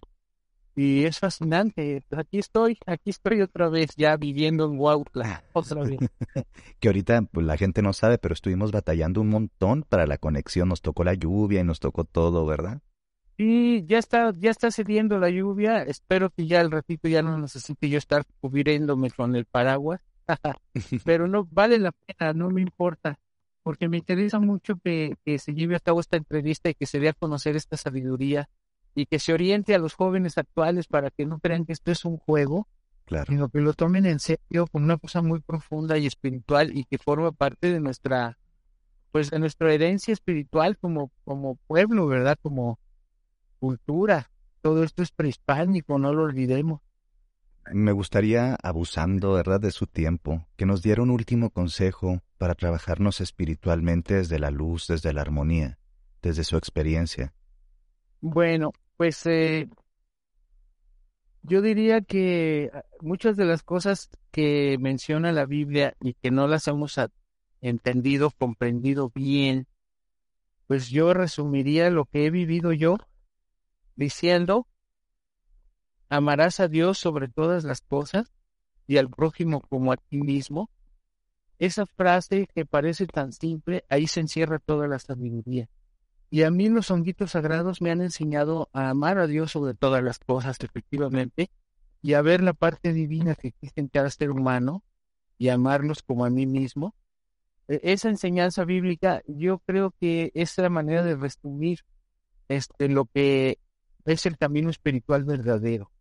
[0.76, 2.04] y es fascinante.
[2.12, 6.00] Aquí estoy, aquí estoy otra vez ya viviendo en Huautla, otra vez.
[6.80, 10.70] que ahorita pues, la gente no sabe, pero estuvimos batallando un montón para la conexión,
[10.70, 12.82] nos tocó la lluvia y nos tocó todo, ¿verdad?
[13.42, 15.82] Sí, ya está, ya está cediendo la lluvia.
[15.82, 20.00] Espero que ya al ratito ya no necesite yo estar cubriéndome con el paraguas.
[21.06, 23.18] Pero no vale la pena, no me importa,
[23.64, 27.00] porque me interesa mucho que, que se lleve a cabo esta entrevista y que se
[27.00, 28.48] dé a conocer esta sabiduría
[28.94, 32.06] y que se oriente a los jóvenes actuales para que no crean que esto es
[32.06, 32.68] un juego,
[33.06, 33.26] claro.
[33.26, 37.00] sino que lo tomen en serio como una cosa muy profunda y espiritual y que
[37.00, 38.38] forma parte de nuestra,
[39.12, 42.38] pues de nuestra herencia espiritual como, como pueblo, ¿verdad?
[42.40, 42.78] Como
[43.62, 44.32] cultura.
[44.62, 46.82] Todo esto es prehispánico, no lo olvidemos.
[47.72, 53.22] Me gustaría, abusando, ¿verdad?, de su tiempo, que nos diera un último consejo para trabajarnos
[53.22, 55.78] espiritualmente desde la luz, desde la armonía,
[56.24, 57.34] desde su experiencia.
[58.20, 59.70] Bueno, pues eh,
[61.44, 66.48] yo diría que ah, muchas de las cosas que menciona la Biblia y que no
[66.48, 67.00] las hemos
[67.62, 69.68] entendido, comprendido bien,
[70.66, 72.98] pues yo resumiría lo que he vivido yo
[73.96, 74.68] diciendo,
[76.10, 78.34] amarás a Dios sobre todas las cosas
[78.88, 80.70] y al prójimo como a ti mismo.
[81.60, 85.70] Esa frase que parece tan simple, ahí se encierra toda la sabiduría.
[86.30, 90.04] Y a mí los honguitos sagrados me han enseñado a amar a Dios sobre todas
[90.04, 91.52] las cosas, efectivamente,
[92.02, 94.84] y a ver la parte divina que existe en cada ser humano
[95.38, 96.96] y amarlos como a mí mismo.
[97.68, 101.80] E, esa enseñanza bíblica yo creo que es la manera de resumir
[102.48, 103.60] este, lo que
[104.06, 105.92] es el camino espiritual verdadero.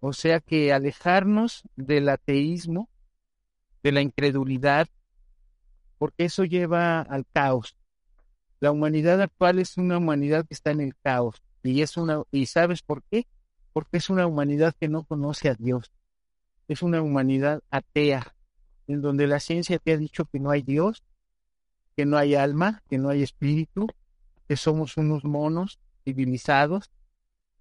[0.00, 2.88] O sea que alejarnos del ateísmo,
[3.82, 4.88] de la incredulidad,
[5.98, 7.76] porque eso lleva al caos.
[8.60, 12.46] La humanidad actual es una humanidad que está en el caos y es una y
[12.46, 13.26] sabes por qué?
[13.72, 15.92] Porque es una humanidad que no conoce a Dios.
[16.68, 18.34] Es una humanidad atea,
[18.86, 21.02] en donde la ciencia te ha dicho que no hay Dios,
[21.96, 23.86] que no hay alma, que no hay espíritu,
[24.48, 26.90] que somos unos monos civilizados.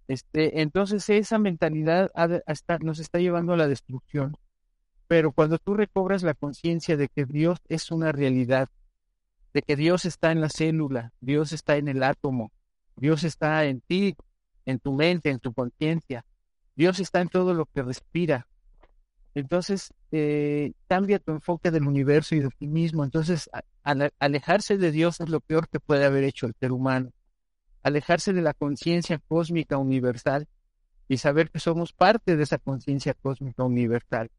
[0.07, 2.11] Este, entonces esa mentalidad
[2.81, 4.35] nos está llevando a la destrucción.
[5.07, 8.69] Pero cuando tú recobras la conciencia de que Dios es una realidad,
[9.53, 12.51] de que Dios está en la célula, Dios está en el átomo,
[12.95, 14.15] Dios está en ti,
[14.65, 16.25] en tu mente, en tu conciencia,
[16.75, 18.47] Dios está en todo lo que respira.
[19.35, 23.03] Entonces, eh, cambia tu enfoque del universo y de ti mismo.
[23.03, 23.49] Entonces,
[24.19, 27.11] alejarse de Dios es lo peor que puede haber hecho el ser humano.
[27.83, 30.47] Alejarse de la conciencia cósmica universal
[31.07, 34.31] y saber que somos parte de esa conciencia cósmica universal.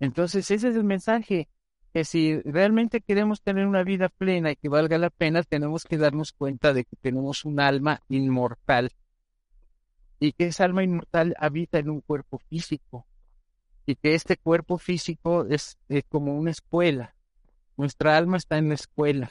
[0.00, 1.48] Entonces, ese es el mensaje
[1.92, 5.98] que si realmente queremos tener una vida plena y que valga la pena, tenemos que
[5.98, 8.92] darnos cuenta de que tenemos un alma inmortal
[10.20, 13.06] y que esa alma inmortal habita en un cuerpo físico
[13.86, 17.16] y que este cuerpo físico es, como una escuela.
[17.76, 19.30] Nuestra alma está en la escuela.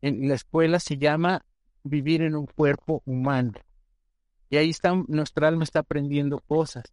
[0.00, 1.44] En la escuela se llama
[1.88, 3.52] vivir en un cuerpo humano.
[4.50, 6.84] Y ahí está, nuestra alma está aprendiendo cosas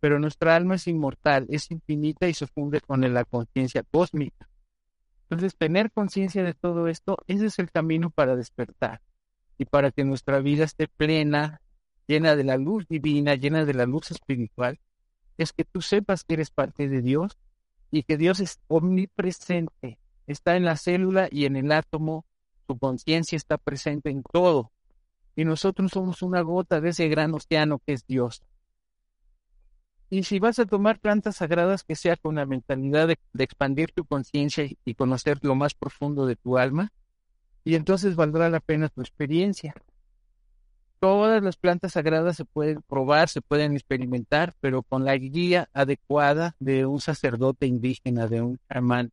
[0.00, 4.48] pero nuestra alma es inmortal, es infinita y se funde con la conciencia cósmica.
[5.24, 9.02] Entonces, tener conciencia de todo esto, ese es el camino para despertar
[9.58, 11.60] y para que nuestra vida esté plena,
[12.08, 14.80] llena de la luz divina, llena de la luz espiritual,
[15.36, 17.38] es que tú sepas que eres parte de Dios
[17.90, 22.24] y que Dios es omnipresente, está en la célula y en el átomo,
[22.70, 24.70] su conciencia está presente en todo.
[25.34, 28.44] Y nosotros somos una gota de ese gran océano que es Dios.
[30.08, 34.04] Y si vas a tomar plantas sagradas, que sea con la mentalidad de, expandir tu
[34.04, 36.92] conciencia y conocer lo más profundo de tu alma,
[37.64, 39.74] y entonces valdrá la pena tu experiencia.
[41.00, 46.54] Todas las plantas sagradas se pueden probar, se pueden experimentar, pero con la guía adecuada
[46.60, 49.10] de un sacerdote indígena, de un chamán,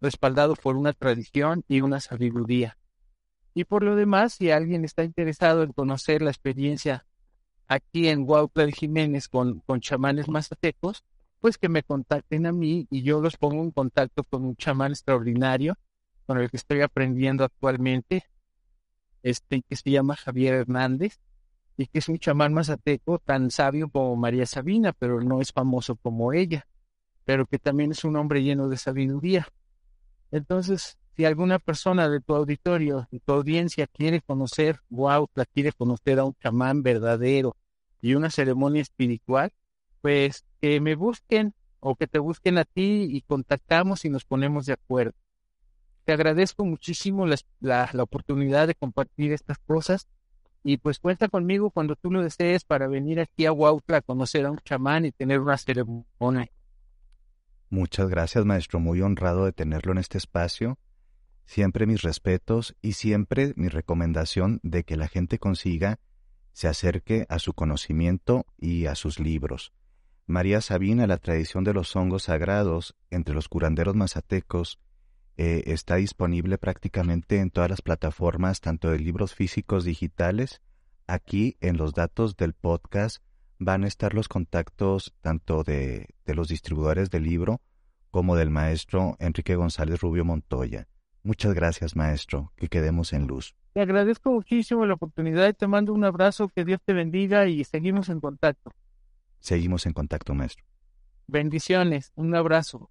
[0.00, 2.76] respaldado por una tradición y una sabiduría.
[3.54, 7.06] Y por lo demás, si alguien está interesado en conocer la experiencia
[7.68, 11.04] aquí en de Jiménez con, con chamanes mazatecos,
[11.40, 14.92] pues que me contacten a mí y yo los pongo en contacto con un chamán
[14.92, 15.76] extraordinario
[16.26, 18.24] con el que estoy aprendiendo actualmente,
[19.22, 21.18] este que se llama Javier Hernández
[21.76, 25.96] y que es un chamán mazateco tan sabio como María Sabina, pero no es famoso
[25.96, 26.66] como ella,
[27.24, 29.48] pero que también es un hombre lleno de sabiduría.
[30.30, 36.18] Entonces, si alguna persona de tu auditorio, de tu audiencia quiere conocer Huautla, quiere conocer
[36.18, 37.56] a un chamán verdadero,
[38.02, 39.52] y una ceremonia espiritual,
[40.02, 44.66] pues que me busquen o que te busquen a ti y contactamos y nos ponemos
[44.66, 45.14] de acuerdo.
[46.04, 50.08] Te agradezco muchísimo la, la, oportunidad de compartir estas cosas
[50.64, 54.46] y pues cuenta conmigo cuando tú lo desees para venir aquí a Huautla a conocer
[54.46, 56.50] a un chamán y tener una ceremonia.
[57.70, 58.80] Muchas gracias, maestro.
[58.80, 60.76] Muy honrado de tenerlo en este espacio.
[61.52, 66.00] Siempre mis respetos y siempre mi recomendación de que la gente consiga
[66.54, 69.74] se acerque a su conocimiento y a sus libros.
[70.24, 74.80] María Sabina, la tradición de los hongos sagrados entre los curanderos mazatecos,
[75.36, 80.62] eh, está disponible prácticamente en todas las plataformas, tanto de libros físicos digitales.
[81.06, 83.22] Aquí en los datos del podcast
[83.58, 87.60] van a estar los contactos tanto de, de los distribuidores del libro
[88.10, 90.88] como del maestro Enrique González Rubio Montoya.
[91.22, 92.52] Muchas gracias, maestro.
[92.56, 93.54] Que quedemos en luz.
[93.74, 96.48] Te agradezco muchísimo la oportunidad y te mando un abrazo.
[96.48, 98.72] Que Dios te bendiga y seguimos en contacto.
[99.38, 100.64] Seguimos en contacto, maestro.
[101.26, 102.12] Bendiciones.
[102.16, 102.90] Un abrazo.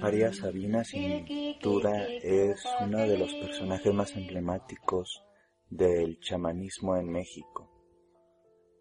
[0.00, 1.26] María Sabina sin
[1.60, 5.22] duda es uno de los personajes más emblemáticos
[5.68, 7.70] del chamanismo en México.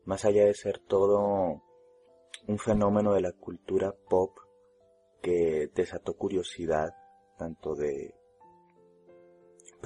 [0.05, 1.61] Más allá de ser todo
[2.47, 4.37] un fenómeno de la cultura pop
[5.21, 6.89] que desató curiosidad
[7.37, 8.13] tanto de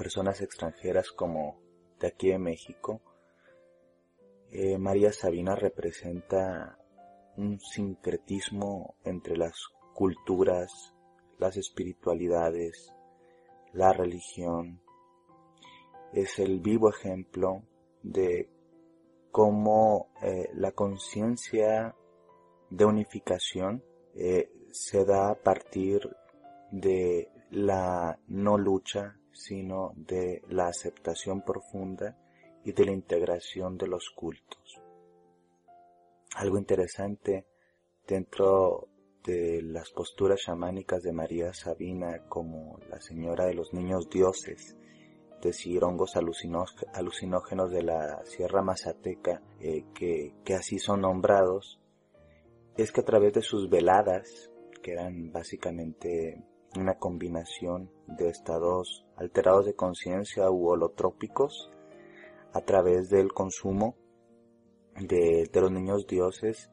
[0.00, 1.60] personas extranjeras como
[2.00, 3.02] de aquí de México,
[4.50, 6.78] eh, María Sabina representa
[7.36, 9.52] un sincretismo entre las
[9.92, 10.94] culturas,
[11.38, 12.94] las espiritualidades,
[13.74, 14.80] la religión,
[16.14, 17.62] es el vivo ejemplo
[18.02, 18.48] de
[19.30, 21.94] cómo eh, la conciencia
[22.70, 23.84] de unificación
[24.14, 26.00] eh, se da a partir
[26.70, 32.16] de la no lucha, sino de la aceptación profunda
[32.64, 34.80] y de la integración de los cultos.
[36.36, 37.46] Algo interesante
[38.06, 38.88] dentro
[39.24, 44.76] de las posturas chamánicas de María Sabina como la señora de los niños dioses,
[45.42, 51.80] decir hongos alucinógenos de la Sierra Mazateca, eh, que, que así son nombrados,
[52.76, 54.50] es que a través de sus veladas,
[54.82, 56.42] que eran básicamente
[56.76, 61.70] una combinación de estados alterados de conciencia u holotrópicos,
[62.52, 63.94] a través del consumo
[64.96, 66.70] de, los niños dioses,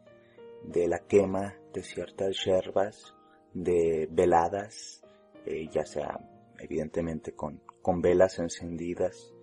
[0.64, 3.14] de la quema de ciertas yerbas,
[3.54, 5.04] de veladas,
[5.45, 6.20] eh, ya sea
[6.60, 9.34] evidentemente con con velas encendidas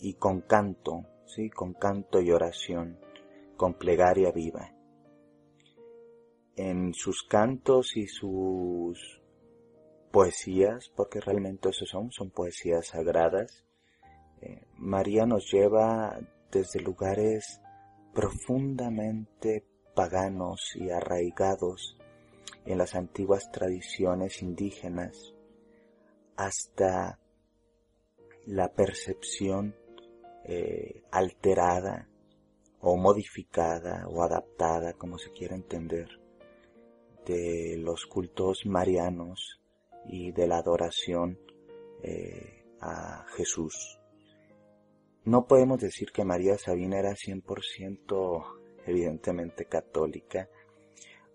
[0.00, 2.98] y con canto, sí, con canto y oración,
[3.56, 4.74] con plegaria viva.
[6.56, 9.22] En sus cantos y sus
[10.14, 13.64] poesías, porque realmente eso son, son poesías sagradas,
[14.40, 16.20] eh, María nos lleva
[16.52, 17.60] desde lugares
[18.14, 21.98] profundamente paganos y arraigados
[22.64, 25.34] en las antiguas tradiciones indígenas
[26.36, 27.18] hasta
[28.46, 29.74] la percepción
[30.44, 32.08] eh, alterada
[32.78, 36.06] o modificada o adaptada, como se quiera entender,
[37.26, 39.63] de los cultos marianos
[40.06, 41.38] y de la adoración
[42.02, 43.98] eh, a Jesús.
[45.24, 48.44] No podemos decir que María Sabina era 100%
[48.86, 50.48] evidentemente católica,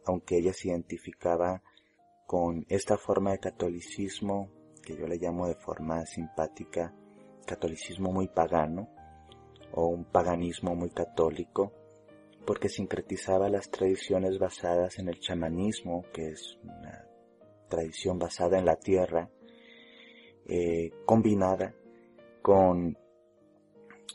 [0.06, 1.64] aunque ella se identificaba
[2.28, 4.52] con esta forma de catolicismo
[4.84, 6.94] que yo le llamo de forma simpática
[7.48, 8.88] catolicismo muy pagano
[9.72, 11.74] o un paganismo muy católico,
[12.46, 17.09] porque sincretizaba las tradiciones basadas en el chamanismo, que es una
[17.70, 19.30] tradición basada en la tierra,
[20.48, 21.74] eh, combinada
[22.42, 22.98] con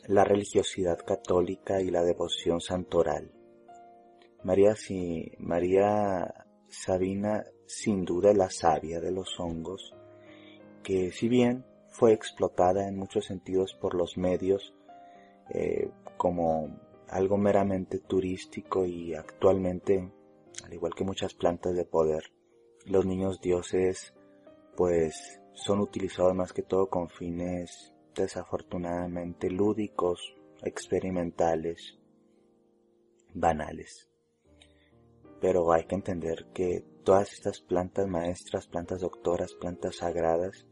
[0.07, 3.31] la religiosidad católica y la devoción santoral.
[4.43, 9.95] María, si, María Sabina sin duda la sabia de los hongos,
[10.83, 14.75] que si bien fue explotada en muchos sentidos por los medios
[15.49, 16.79] eh, como
[17.09, 20.11] algo meramente turístico y actualmente,
[20.63, 22.23] al igual que muchas plantas de poder,
[22.85, 24.13] los niños dioses
[24.75, 31.97] pues son utilizados más que todo con fines desafortunadamente lúdicos, experimentales,
[33.33, 34.09] banales.
[35.41, 40.65] Pero hay que entender que todas estas plantas maestras, plantas doctoras, plantas sagradas,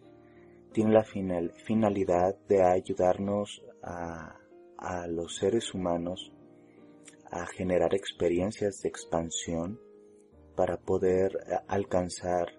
[0.72, 4.38] tiene la finalidad de ayudarnos a,
[4.78, 6.32] a los seres humanos
[7.30, 9.80] a generar experiencias de expansión,
[10.56, 12.54] para poder eh, alcanzar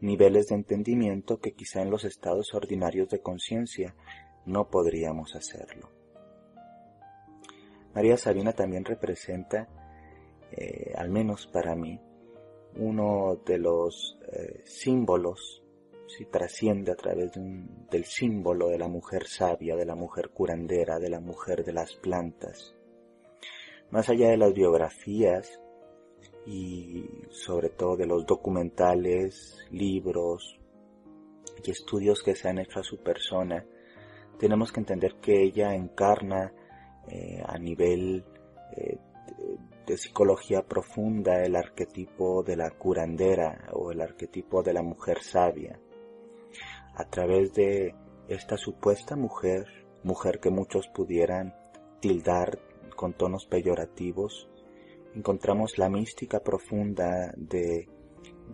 [0.00, 3.94] niveles de entendimiento que quizá en los estados ordinarios de conciencia
[4.46, 5.90] no podríamos hacerlo.
[7.94, 9.68] María Sabina también representa,
[10.52, 12.00] eh, al menos para mí,
[12.76, 15.62] uno de los eh, símbolos,
[16.06, 21.10] si trasciende a través del símbolo de la mujer sabia, de la mujer curandera, de
[21.10, 22.74] la mujer de las plantas.
[23.90, 25.60] Más allá de las biografías
[26.50, 30.58] y sobre todo de los documentales, libros
[31.64, 33.64] y estudios que se han hecho a su persona,
[34.36, 36.52] tenemos que entender que ella encarna
[37.06, 38.24] eh, a nivel
[38.76, 38.98] eh,
[39.86, 45.78] de psicología profunda el arquetipo de la curandera o el arquetipo de la mujer sabia.
[46.96, 47.94] A través de
[48.26, 49.68] esta supuesta mujer,
[50.02, 51.54] mujer que muchos pudieran
[52.00, 52.58] tildar
[52.96, 54.48] con tonos peyorativos,
[55.14, 57.88] encontramos la mística profunda de,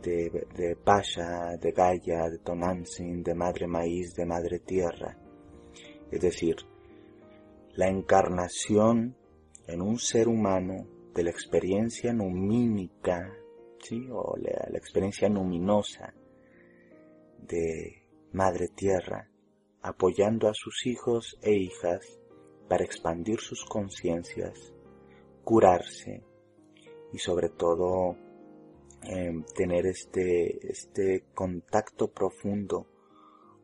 [0.00, 5.18] de, de Pasha, de Gaia, de Tonantzin, de Madre Maíz, de Madre Tierra.
[6.10, 6.56] Es decir,
[7.74, 9.16] la encarnación
[9.66, 13.32] en un ser humano de la experiencia numínica,
[13.80, 14.08] ¿sí?
[14.10, 16.14] o la, la experiencia luminosa
[17.38, 18.02] de
[18.32, 19.28] Madre Tierra,
[19.82, 22.20] apoyando a sus hijos e hijas
[22.68, 24.74] para expandir sus conciencias,
[25.44, 26.24] curarse
[27.16, 28.14] y sobre todo
[29.02, 32.88] em, tener este, este contacto profundo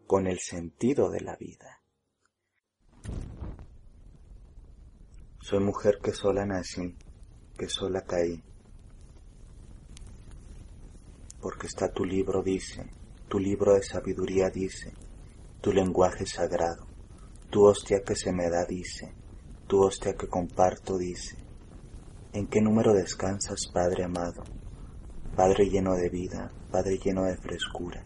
[0.07, 1.83] con el sentido de la vida.
[5.39, 6.97] Soy mujer que sola nací,
[7.59, 8.43] que sola caí,
[11.43, 12.91] porque está tu libro, dice,
[13.29, 14.95] tu libro de sabiduría dice,
[15.61, 16.87] tu lenguaje sagrado,
[17.51, 19.13] tu hostia que se me da dice,
[19.67, 21.52] tu hostia que comparto dice,
[22.33, 24.43] ¿en qué número descansas, Padre amado?
[25.37, 28.05] Padre lleno de vida, Padre lleno de frescura.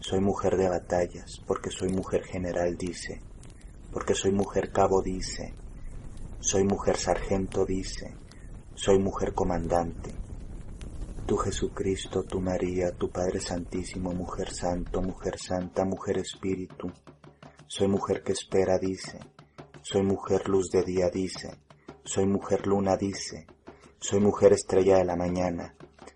[0.00, 3.20] Soy mujer de batallas, porque soy mujer general, dice,
[3.92, 5.54] porque soy mujer cabo, dice,
[6.40, 8.14] soy mujer sargento, dice,
[8.74, 10.12] soy mujer comandante.
[11.26, 16.90] Tú Jesucristo, tú María, tu Padre Santísimo, mujer santo, mujer santa, mujer espíritu.
[17.68, 19.18] Soy mujer que espera, dice.
[19.82, 21.58] Soy mujer luz de día, dice.
[22.04, 23.46] Soy mujer luna, dice.
[23.98, 25.74] Soy mujer estrella de la mañana.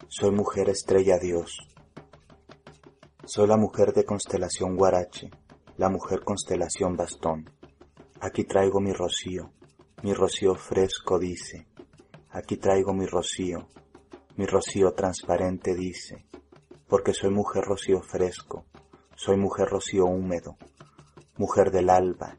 [0.08, 1.58] Soy mujer estrella Dios.
[3.24, 5.30] Soy la mujer de constelación Guarache,
[5.76, 7.50] la mujer constelación Bastón.
[8.20, 9.52] Aquí traigo mi rocío,
[10.02, 11.66] mi rocío fresco dice,
[12.30, 13.68] aquí traigo mi rocío,
[14.36, 16.26] mi rocío transparente dice,
[16.88, 18.64] porque soy mujer rocío fresco,
[19.16, 20.56] soy mujer rocío húmedo,
[21.36, 22.38] mujer del alba,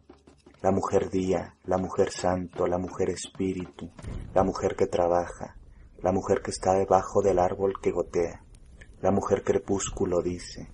[0.62, 3.92] la mujer día, la mujer santo, la mujer espíritu,
[4.34, 5.56] la mujer que trabaja,
[6.02, 8.44] la mujer que está debajo del árbol que gotea,
[9.02, 10.72] la mujer crepúsculo dice,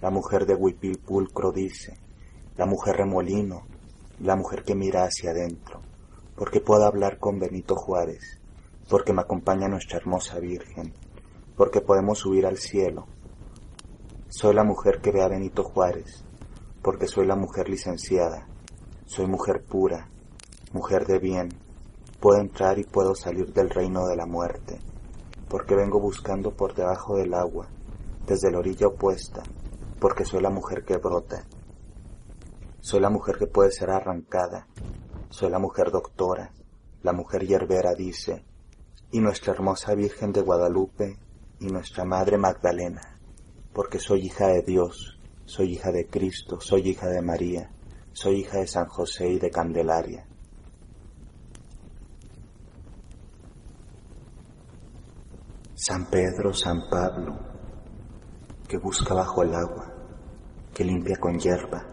[0.00, 2.00] la mujer de huipil pulcro dice,
[2.56, 3.62] la mujer remolino,
[4.18, 5.80] la mujer que mira hacia adentro,
[6.34, 8.40] porque puedo hablar con Benito Juárez,
[8.88, 10.92] porque me acompaña nuestra hermosa Virgen,
[11.56, 13.06] porque podemos subir al cielo.
[14.28, 16.24] Soy la mujer que ve a Benito Juárez,
[16.82, 18.48] porque soy la mujer licenciada,
[19.06, 20.08] soy mujer pura,
[20.72, 21.48] mujer de bien,
[22.20, 24.78] puedo entrar y puedo salir del reino de la muerte,
[25.48, 27.68] porque vengo buscando por debajo del agua,
[28.26, 29.42] desde la orilla opuesta,
[30.00, 31.44] porque soy la mujer que brota.
[32.80, 34.66] Soy la mujer que puede ser arrancada,
[35.30, 36.52] soy la mujer doctora,
[37.02, 38.44] la mujer hierbera dice,
[39.10, 41.18] y nuestra hermosa Virgen de Guadalupe
[41.60, 43.18] y nuestra Madre Magdalena,
[43.72, 47.70] porque soy hija de Dios, soy hija de Cristo, soy hija de María,
[48.12, 50.26] soy hija de San José y de Candelaria.
[55.74, 57.38] San Pedro, San Pablo,
[58.68, 59.92] que busca bajo el agua,
[60.72, 61.84] que limpia con hierba,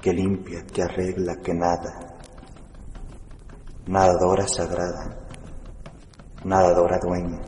[0.00, 2.18] que limpia, que arregla, que nada,
[3.86, 5.26] nadadora sagrada,
[6.44, 7.40] nadadora dueña,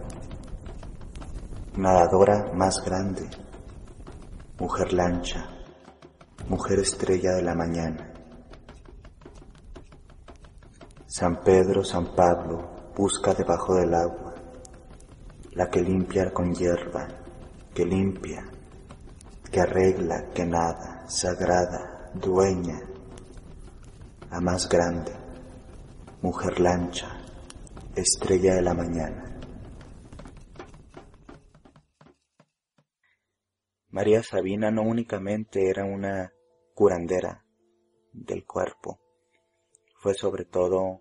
[1.77, 3.29] nadadora más grande,
[4.59, 5.53] mujer lancha,
[6.49, 8.12] mujer estrella de la mañana.
[11.07, 14.34] San Pedro, San Pablo, busca debajo del agua,
[15.53, 17.07] la que limpia con hierba,
[17.74, 18.45] que limpia,
[19.51, 22.80] que arregla, que nada, sagrada, dueña,
[24.30, 25.24] la más grande
[26.24, 27.07] mujer lancha,
[27.95, 29.34] estrella de la mañana.
[33.95, 36.34] María Sabina no únicamente era una
[36.74, 37.45] curandera
[38.12, 38.99] del cuerpo,
[40.01, 41.01] fue sobre todo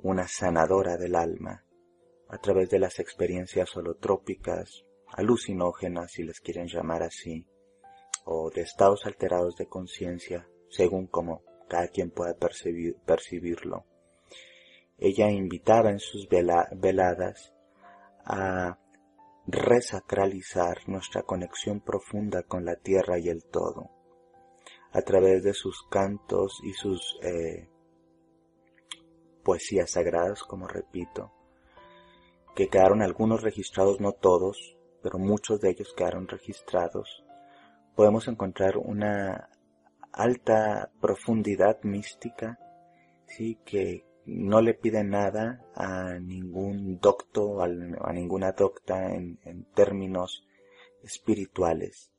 [0.00, 1.64] una sanadora del alma,
[2.28, 7.48] a través de las experiencias holotrópicas, alucinógenas, si les quieren llamar así,
[8.24, 13.86] o de estados alterados de conciencia, según como cada quien pueda percibirlo.
[14.98, 17.52] Ella invitaba en sus veladas
[18.24, 18.78] a
[19.46, 23.90] resacralizar nuestra conexión profunda con la tierra y el todo,
[24.92, 27.68] a través de sus cantos y sus eh,
[29.42, 31.32] poesías sagradas, como repito,
[32.54, 37.24] que quedaron algunos registrados, no todos, pero muchos de ellos quedaron registrados,
[37.94, 39.50] podemos encontrar una
[40.12, 42.58] alta profundidad mística,
[43.26, 47.68] sí, que no le pide nada a ningún docto, a,
[48.12, 50.46] ninguna docta en, en, términos
[51.02, 52.10] espirituales,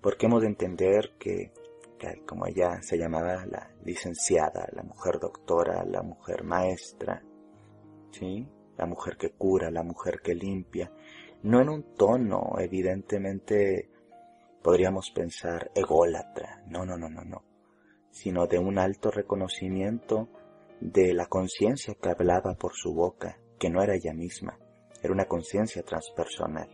[0.00, 1.52] porque hemos de entender que,
[1.98, 7.22] que, como ella se llamaba la licenciada, la mujer doctora, la mujer maestra,
[8.12, 8.46] ¿sí?
[8.76, 10.92] la mujer que cura, la mujer que limpia,
[11.42, 13.90] no en un tono evidentemente
[14.62, 17.44] podríamos pensar ególatra, no, no, no, no, no,
[18.10, 20.28] sino de un alto reconocimiento
[20.80, 24.58] de la conciencia que hablaba por su boca, que no era ella misma,
[25.02, 26.68] era una conciencia transpersonal.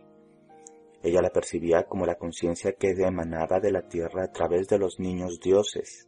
[1.03, 4.99] Ella la percibía como la conciencia que emanaba de la tierra a través de los
[4.99, 6.07] niños dioses,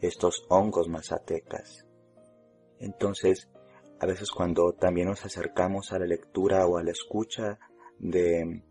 [0.00, 1.86] estos hongos mazatecas.
[2.78, 3.48] Entonces,
[3.98, 7.58] a veces cuando también nos acercamos a la lectura o a la escucha
[7.98, 8.62] de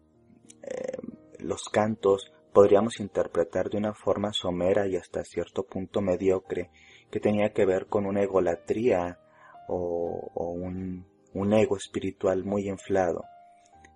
[0.62, 0.98] eh,
[1.40, 6.70] los cantos podríamos interpretar de una forma somera y hasta cierto punto mediocre
[7.12, 9.20] que tenía que ver con una egolatría
[9.68, 13.24] o, un, un ego espiritual muy inflado.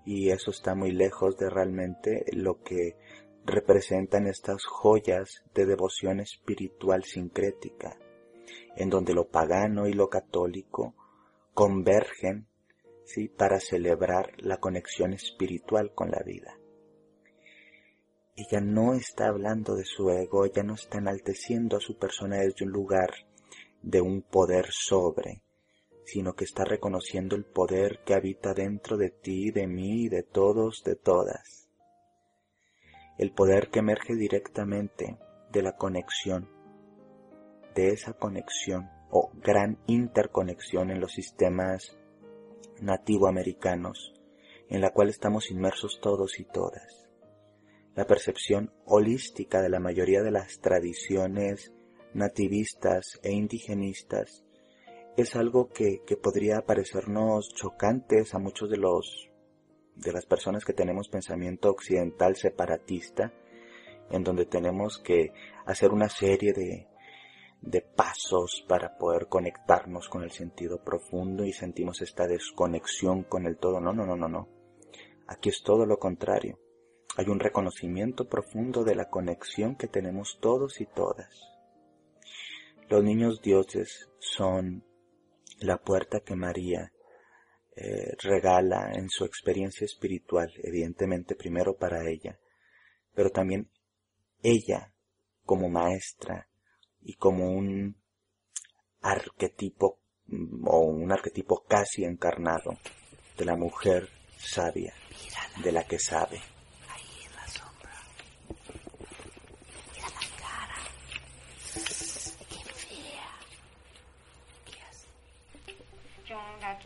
[0.06, 2.96] Y eso está muy lejos de realmente lo que
[3.46, 7.98] representan estas joyas de devoción espiritual sincrética,
[8.76, 10.96] en donde lo pagano y lo católico
[11.54, 12.48] convergen
[13.06, 13.28] ¿sí?
[13.28, 16.59] para celebrar la conexión espiritual con la vida.
[18.40, 22.64] Ella no está hablando de su ego, ella no está enalteciendo a su persona desde
[22.64, 23.10] un lugar
[23.82, 25.44] de un poder sobre,
[26.06, 30.84] sino que está reconociendo el poder que habita dentro de ti, de mí, de todos,
[30.86, 31.68] de todas.
[33.18, 35.18] El poder que emerge directamente
[35.52, 36.48] de la conexión,
[37.76, 41.98] de esa conexión o gran interconexión en los sistemas
[42.80, 44.14] nativoamericanos,
[44.70, 47.09] en la cual estamos inmersos todos y todas
[48.00, 51.74] la percepción holística de la mayoría de las tradiciones
[52.14, 54.46] nativistas e indigenistas
[55.18, 59.30] es algo que, podría parecernos chocantes a muchos de los
[59.98, 63.34] de las personas que tenemos pensamiento occidental separatista,
[64.12, 65.34] en donde tenemos que
[65.66, 66.88] hacer una serie de,
[67.62, 73.58] de pasos para poder conectarnos con el sentido profundo y sentimos esta desconexión con el
[73.58, 73.82] todo.
[73.82, 74.48] No, no, no, no, no.
[75.28, 76.60] Aquí es todo lo contrario.
[77.18, 81.30] Hay un reconocimiento profundo de la conexión que tenemos todos y todas.
[82.90, 84.84] Los niños dioses son
[85.60, 86.92] la puerta que María
[87.76, 92.40] eh, regala en su experiencia espiritual, evidentemente primero para ella,
[93.14, 93.70] pero también
[94.42, 94.94] ella
[95.46, 96.48] como maestra
[97.02, 97.96] y como un
[99.02, 100.00] arquetipo
[100.66, 102.78] o un arquetipo casi encarnado
[103.38, 104.94] de la mujer sabia,
[105.64, 106.42] de la que sabe.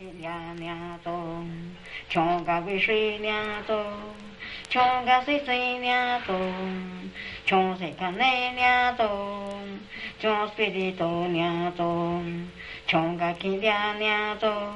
[0.04, 1.48] 是娘娘中，
[2.10, 3.82] 穷个为谁娘中，
[4.68, 6.52] 穷个谁谁娘中，
[7.46, 9.80] 穷谁看那娘中，
[10.20, 12.50] 穷谁的都娘中，
[12.86, 14.74] 穷个给娘娘中，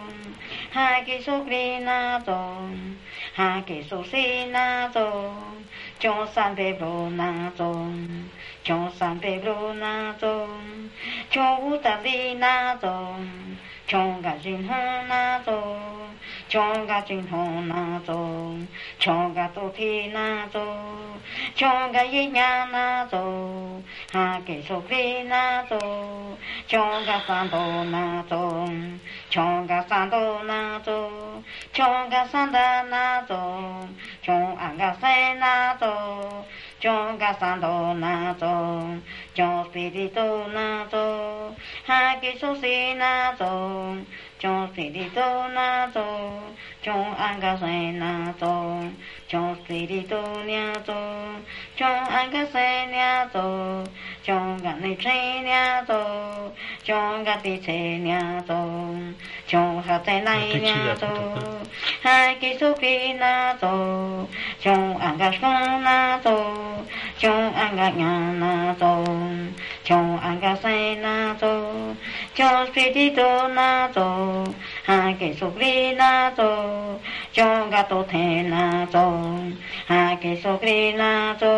[0.70, 2.97] 还给手里那中，
[3.35, 5.35] 还给手谁那中，
[6.01, 8.31] 穷三百路那中。
[8.64, 10.47] 穷三百路那种，
[11.31, 13.26] 穷五大里那种。
[13.89, 15.78] 穷个真花难做，
[16.51, 18.55] 穷个真好难做，
[18.99, 20.62] 穷个都太难做，
[21.55, 23.82] 穷个一年难做，
[24.12, 25.78] 哈给收费难做，
[26.66, 28.68] 穷个三多难做，
[29.30, 31.11] 穷个三多难做，
[31.72, 32.61] 穷个三多
[32.91, 33.89] 难做，
[34.20, 36.45] 穷个三难做。
[36.81, 38.49] 叫个山头那座，
[39.35, 41.55] 叫水的都那座，
[41.85, 43.97] 还给说谁那座，
[44.39, 46.05] 叫水的都那座。
[46.89, 48.82] chung an ca sai na to
[49.28, 50.95] chung si đi tu nia to
[51.76, 53.84] chung an ca sai nia to
[54.24, 56.01] chung ca ni chai nia to
[56.84, 58.59] chung ca ti chai nia to
[59.49, 61.12] chung ha tai nai nia to
[62.03, 63.72] hai ki su pi na to
[64.61, 66.36] chung an ca shkong na to
[67.18, 69.05] chung an ca nya na to
[69.84, 71.53] chung an ca sai na to
[72.34, 74.09] chung si đi tu na to
[74.89, 76.49] ha ke so kri na so
[77.36, 79.03] cho ga to the na so
[79.89, 81.11] ha ke so kri na
[81.41, 81.53] so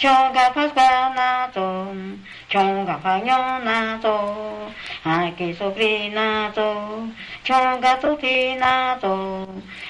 [0.00, 1.64] cho ga pa ga na so
[2.52, 3.38] cho ga pa nyo
[3.68, 4.12] na so
[5.04, 6.26] ha ke so kri na
[6.58, 6.66] so
[7.48, 8.34] cho ga to thi
[8.64, 8.74] na
[9.06, 9.14] so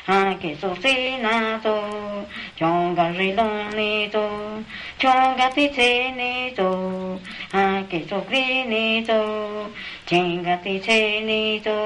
[0.07, 0.95] ha ke so si
[1.25, 1.35] na
[1.67, 1.75] so
[2.63, 4.25] cho ga ri long ni so
[5.07, 5.91] cho ga ti che
[6.21, 6.71] ni so
[7.57, 9.21] ha ke so kri ni so
[10.07, 11.77] chen ga ti che ni so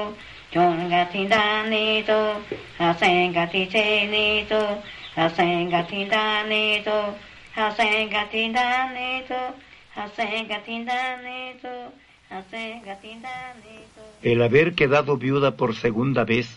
[14.23, 16.47] El haber quedado viuda por segunda vez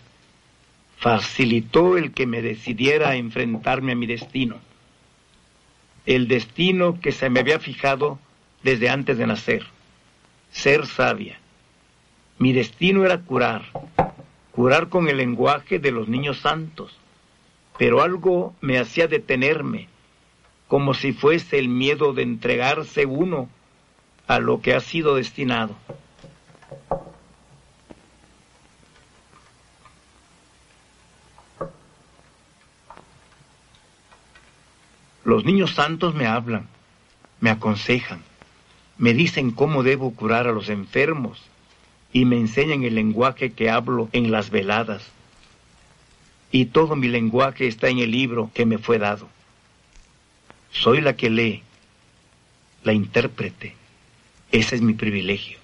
[0.99, 4.59] facilitó el que me decidiera a enfrentarme a mi destino,
[6.07, 8.21] el destino que se me había fijado
[8.63, 9.67] desde antes de nacer,
[10.53, 11.39] ser sabia.
[12.39, 13.65] Mi destino era curar.
[14.53, 16.97] Curar con el lenguaje de los niños santos.
[17.77, 19.89] Pero algo me hacía detenerme
[20.69, 23.49] como si fuese el miedo de entregarse uno
[24.27, 25.75] a lo que ha sido destinado.
[35.25, 36.69] Los niños santos me hablan,
[37.41, 38.23] me aconsejan,
[38.99, 41.43] me dicen cómo debo curar a los enfermos
[42.13, 45.03] y me enseñan el lenguaje que hablo en las veladas.
[46.51, 49.29] Y todo mi lenguaje está en el libro que me fue dado.
[50.73, 51.63] Soy la que lee,
[52.85, 53.75] la intérprete.
[54.51, 55.59] Ese es mi privilegio.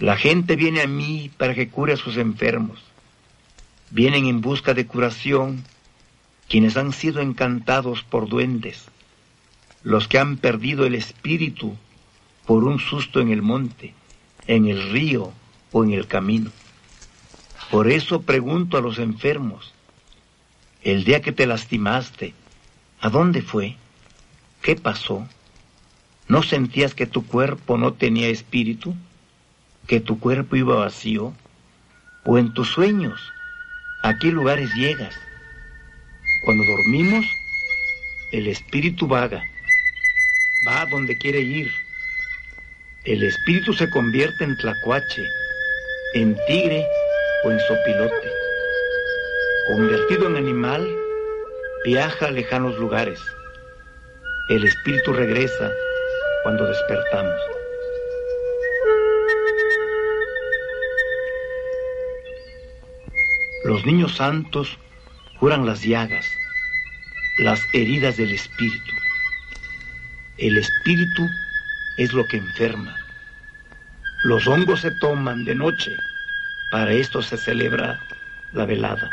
[0.00, 2.82] La gente viene a mí para que cure a sus enfermos.
[3.90, 5.62] Vienen en busca de curación
[6.48, 8.86] quienes han sido encantados por duendes,
[9.84, 11.76] los que han perdido el espíritu
[12.50, 13.94] por un susto en el monte,
[14.48, 15.32] en el río
[15.70, 16.50] o en el camino.
[17.70, 19.72] Por eso pregunto a los enfermos,
[20.82, 22.34] el día que te lastimaste,
[23.00, 23.76] ¿a dónde fue?
[24.62, 25.28] ¿Qué pasó?
[26.26, 28.96] ¿No sentías que tu cuerpo no tenía espíritu?
[29.86, 31.32] ¿Que tu cuerpo iba vacío?
[32.24, 33.20] ¿O en tus sueños?
[34.02, 35.14] ¿A qué lugares llegas?
[36.44, 37.24] Cuando dormimos,
[38.32, 39.44] el espíritu vaga,
[40.66, 41.70] va a donde quiere ir.
[43.04, 45.24] El espíritu se convierte en tlacuache,
[46.12, 46.86] en tigre
[47.44, 48.28] o en sopilote.
[49.68, 50.86] Convertido en animal,
[51.86, 53.18] viaja a lejanos lugares.
[54.50, 55.72] El espíritu regresa
[56.42, 57.40] cuando despertamos.
[63.64, 64.78] Los niños santos
[65.38, 66.26] curan las llagas,
[67.38, 68.92] las heridas del espíritu.
[70.36, 71.26] El espíritu
[72.00, 72.96] es lo que enferma.
[74.24, 75.94] Los hongos se toman de noche.
[76.70, 78.00] Para esto se celebra
[78.52, 79.10] la velada.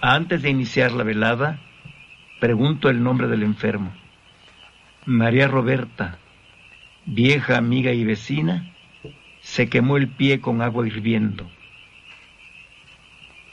[0.00, 1.60] Antes de iniciar la velada,
[2.40, 3.94] pregunto el nombre del enfermo.
[5.06, 6.18] María Roberta,
[7.06, 8.72] vieja amiga y vecina,
[9.40, 11.48] se quemó el pie con agua hirviendo.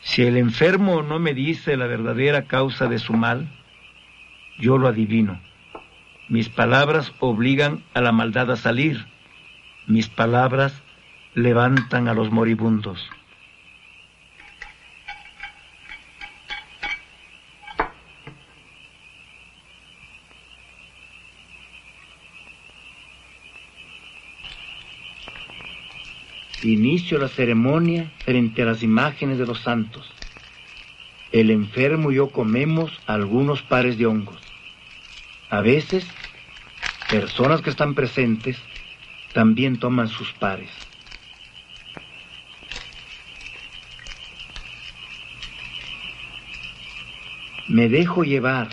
[0.01, 3.47] Si el enfermo no me dice la verdadera causa de su mal,
[4.57, 5.39] yo lo adivino.
[6.27, 9.05] Mis palabras obligan a la maldad a salir.
[9.85, 10.81] Mis palabras
[11.33, 13.09] levantan a los moribundos.
[26.63, 30.07] Inicio la ceremonia frente a las imágenes de los santos.
[31.31, 34.39] El enfermo y yo comemos algunos pares de hongos.
[35.49, 36.05] A veces,
[37.09, 38.61] personas que están presentes
[39.33, 40.69] también toman sus pares.
[47.67, 48.69] Me dejo llevar,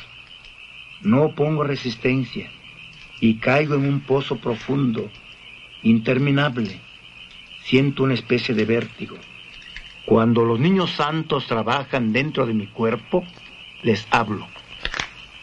[1.01, 2.51] no pongo resistencia
[3.19, 5.11] y caigo en un pozo profundo,
[5.83, 6.81] interminable
[7.69, 9.17] siento una especie de vértigo.
[10.07, 13.25] Cuando los niños santos trabajan dentro de mi cuerpo,
[13.83, 14.47] les hablo,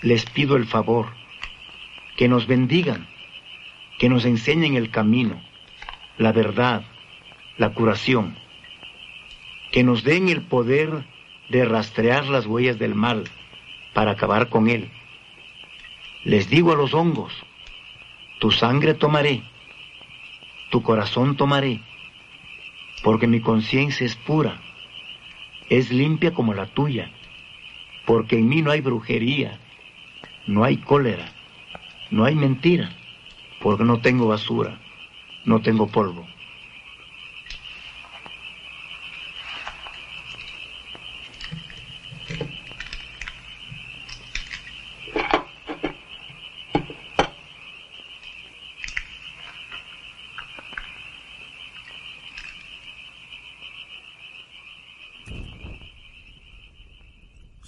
[0.01, 1.09] les pido el favor,
[2.17, 3.07] que nos bendigan,
[3.99, 5.39] que nos enseñen el camino,
[6.17, 6.83] la verdad,
[7.57, 8.35] la curación,
[9.71, 11.05] que nos den el poder
[11.49, 13.25] de rastrear las huellas del mal
[13.93, 14.89] para acabar con él.
[16.23, 17.33] Les digo a los hongos,
[18.39, 19.43] tu sangre tomaré,
[20.71, 21.81] tu corazón tomaré,
[23.05, 24.59] porque mi conciencia es pura,
[25.69, 27.11] es limpia como la tuya,
[28.03, 29.59] porque en mí no hay brujería,
[30.47, 31.31] no hay cólera,
[32.09, 32.89] no hay mentira,
[33.61, 34.79] porque no tengo basura,
[35.45, 36.25] no tengo polvo.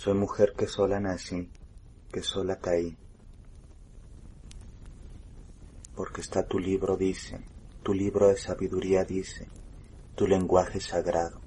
[0.08, 1.50] Soy mujer que sola nací,
[2.14, 2.96] que sola caí.
[5.98, 7.42] Porque está tu libro, dice,
[7.84, 9.50] tu libro de sabiduría dice,
[10.16, 11.42] tu lenguaje sagrado,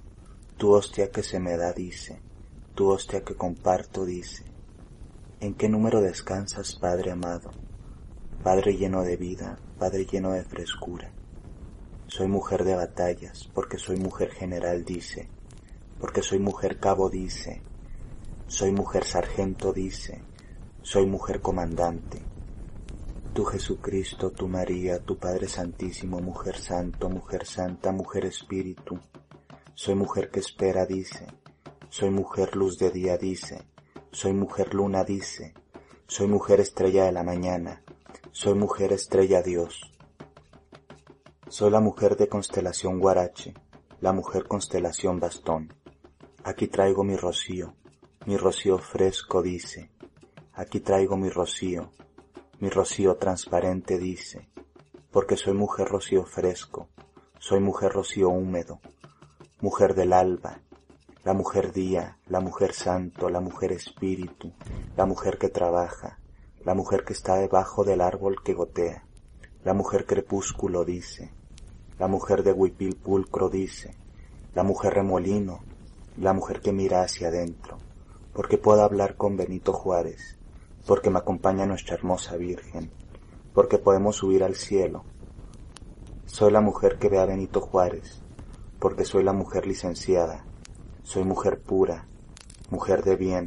[0.59, 2.21] tu hostia que se me da dice,
[2.75, 4.45] tu hostia que comparto dice.
[5.41, 7.53] ¿En qué número descansas, Padre amado?
[8.45, 11.11] Padre lleno de vida, Padre lleno de frescura.
[12.09, 15.31] Soy mujer de batallas, porque soy mujer general, dice,
[15.99, 17.63] porque soy mujer cabo, dice,
[18.51, 20.25] soy mujer sargento, dice,
[20.83, 22.21] soy mujer comandante.
[23.33, 28.99] Tú Jesucristo, tú María, tu Padre Santísimo, mujer santo, mujer santa, mujer espíritu.
[29.75, 31.29] Soy mujer que espera, dice.
[31.91, 33.63] Soy mujer luz de día, dice.
[34.11, 35.55] Soy mujer luna, dice.
[36.09, 37.85] Soy mujer estrella de la mañana.
[38.33, 39.81] Soy mujer estrella Dios.
[41.49, 43.55] Soy la mujer de constelación Guarache,
[44.01, 45.73] la mujer constelación Bastón.
[46.43, 47.75] Aquí traigo mi rocío,
[48.27, 49.91] mi rocío fresco dice,
[50.53, 51.91] aquí traigo mi rocío,
[52.59, 54.51] mi rocío transparente dice,
[55.11, 56.91] porque soy mujer rocío fresco,
[57.39, 58.81] soy mujer rocío húmedo,
[59.63, 60.61] mujer del alba,
[61.25, 64.53] la mujer día, la mujer santo, la mujer espíritu,
[64.99, 66.19] la mujer que trabaja,
[66.63, 69.07] la mujer que está debajo del árbol que gotea,
[69.65, 71.33] la mujer crepúsculo dice,
[71.99, 73.97] la mujer de huipil pulcro dice,
[74.55, 75.61] la mujer remolino,
[76.19, 77.79] la mujer que mira hacia adentro,
[78.33, 80.39] porque puedo hablar con Benito Juárez,
[80.87, 82.91] porque me acompaña nuestra hermosa Virgen,
[83.55, 85.05] porque podemos subir al cielo.
[86.27, 88.23] Soy la mujer que ve a Benito Juárez,
[88.79, 90.45] porque soy la mujer licenciada,
[91.03, 92.07] soy mujer pura,
[92.71, 93.47] mujer de bien,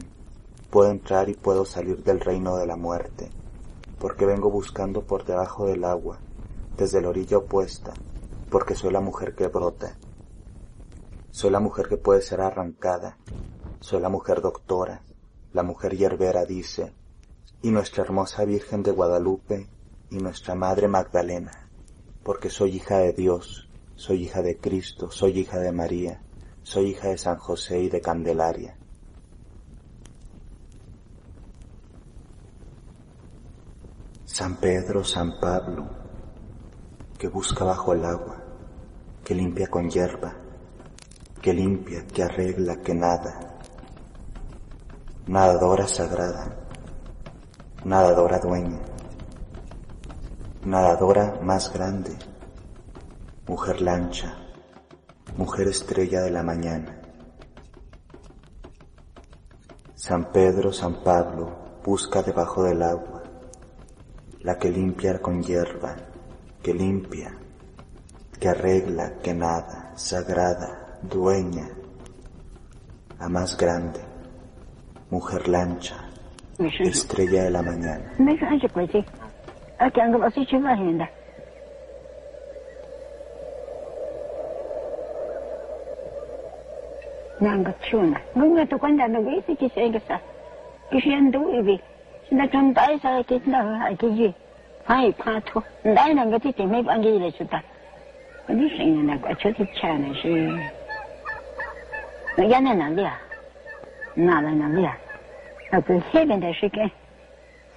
[0.70, 3.30] puedo entrar y puedo salir del reino de la muerte,
[4.00, 6.20] porque vengo buscando por debajo del agua,
[6.78, 7.94] desde la orilla opuesta,
[8.50, 9.98] porque soy la mujer que brota.
[11.32, 13.18] Soy la mujer que puede ser arrancada,
[13.84, 15.02] soy la mujer doctora,
[15.52, 16.94] la mujer hierbera dice,
[17.62, 19.68] y nuestra hermosa Virgen de Guadalupe
[20.10, 21.70] y nuestra Madre Magdalena,
[22.24, 26.22] porque soy hija de Dios, soy hija de Cristo, soy hija de María,
[26.62, 28.78] soy hija de San José y de Candelaria.
[34.24, 35.90] San Pedro, San Pablo,
[37.20, 38.46] que busca bajo el agua,
[39.26, 40.38] que limpia con hierba,
[41.42, 43.53] que limpia, que arregla, que nada,
[45.28, 46.54] nadadora sagrada,
[47.86, 48.80] nadadora dueña,
[50.66, 52.12] nadadora más grande,
[53.48, 54.36] mujer lancha,
[55.38, 57.00] mujer estrella de la mañana.
[59.96, 63.24] San Pedro, San Pablo, busca debajo del agua,
[64.42, 65.96] la que limpia con hierba,
[66.62, 67.38] que limpia,
[68.38, 71.70] que arregla, que nada, sagrada, dueña,
[73.18, 74.13] la más grande
[75.14, 75.98] mujer lancha,
[76.60, 78.08] estrella de la mañana.
[87.44, 88.20] nanga chuna.
[88.38, 90.20] Ngunga to kwanda no ge si kisi enge sa
[90.90, 91.76] kisi ndo ibi
[92.30, 94.34] sinda chon dai sa ke sinda ha ke ji
[94.88, 97.60] hai pa to dai nanga ti te me bangi le chuta
[98.48, 100.30] ni na ga chu ti cha na shi
[102.38, 103.14] na ya na na lia
[104.16, 105.03] na la na lia
[105.73, 106.91] 那个下边的是跟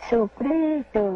[0.09, 0.43] 手鼓
[0.93, 1.13] 的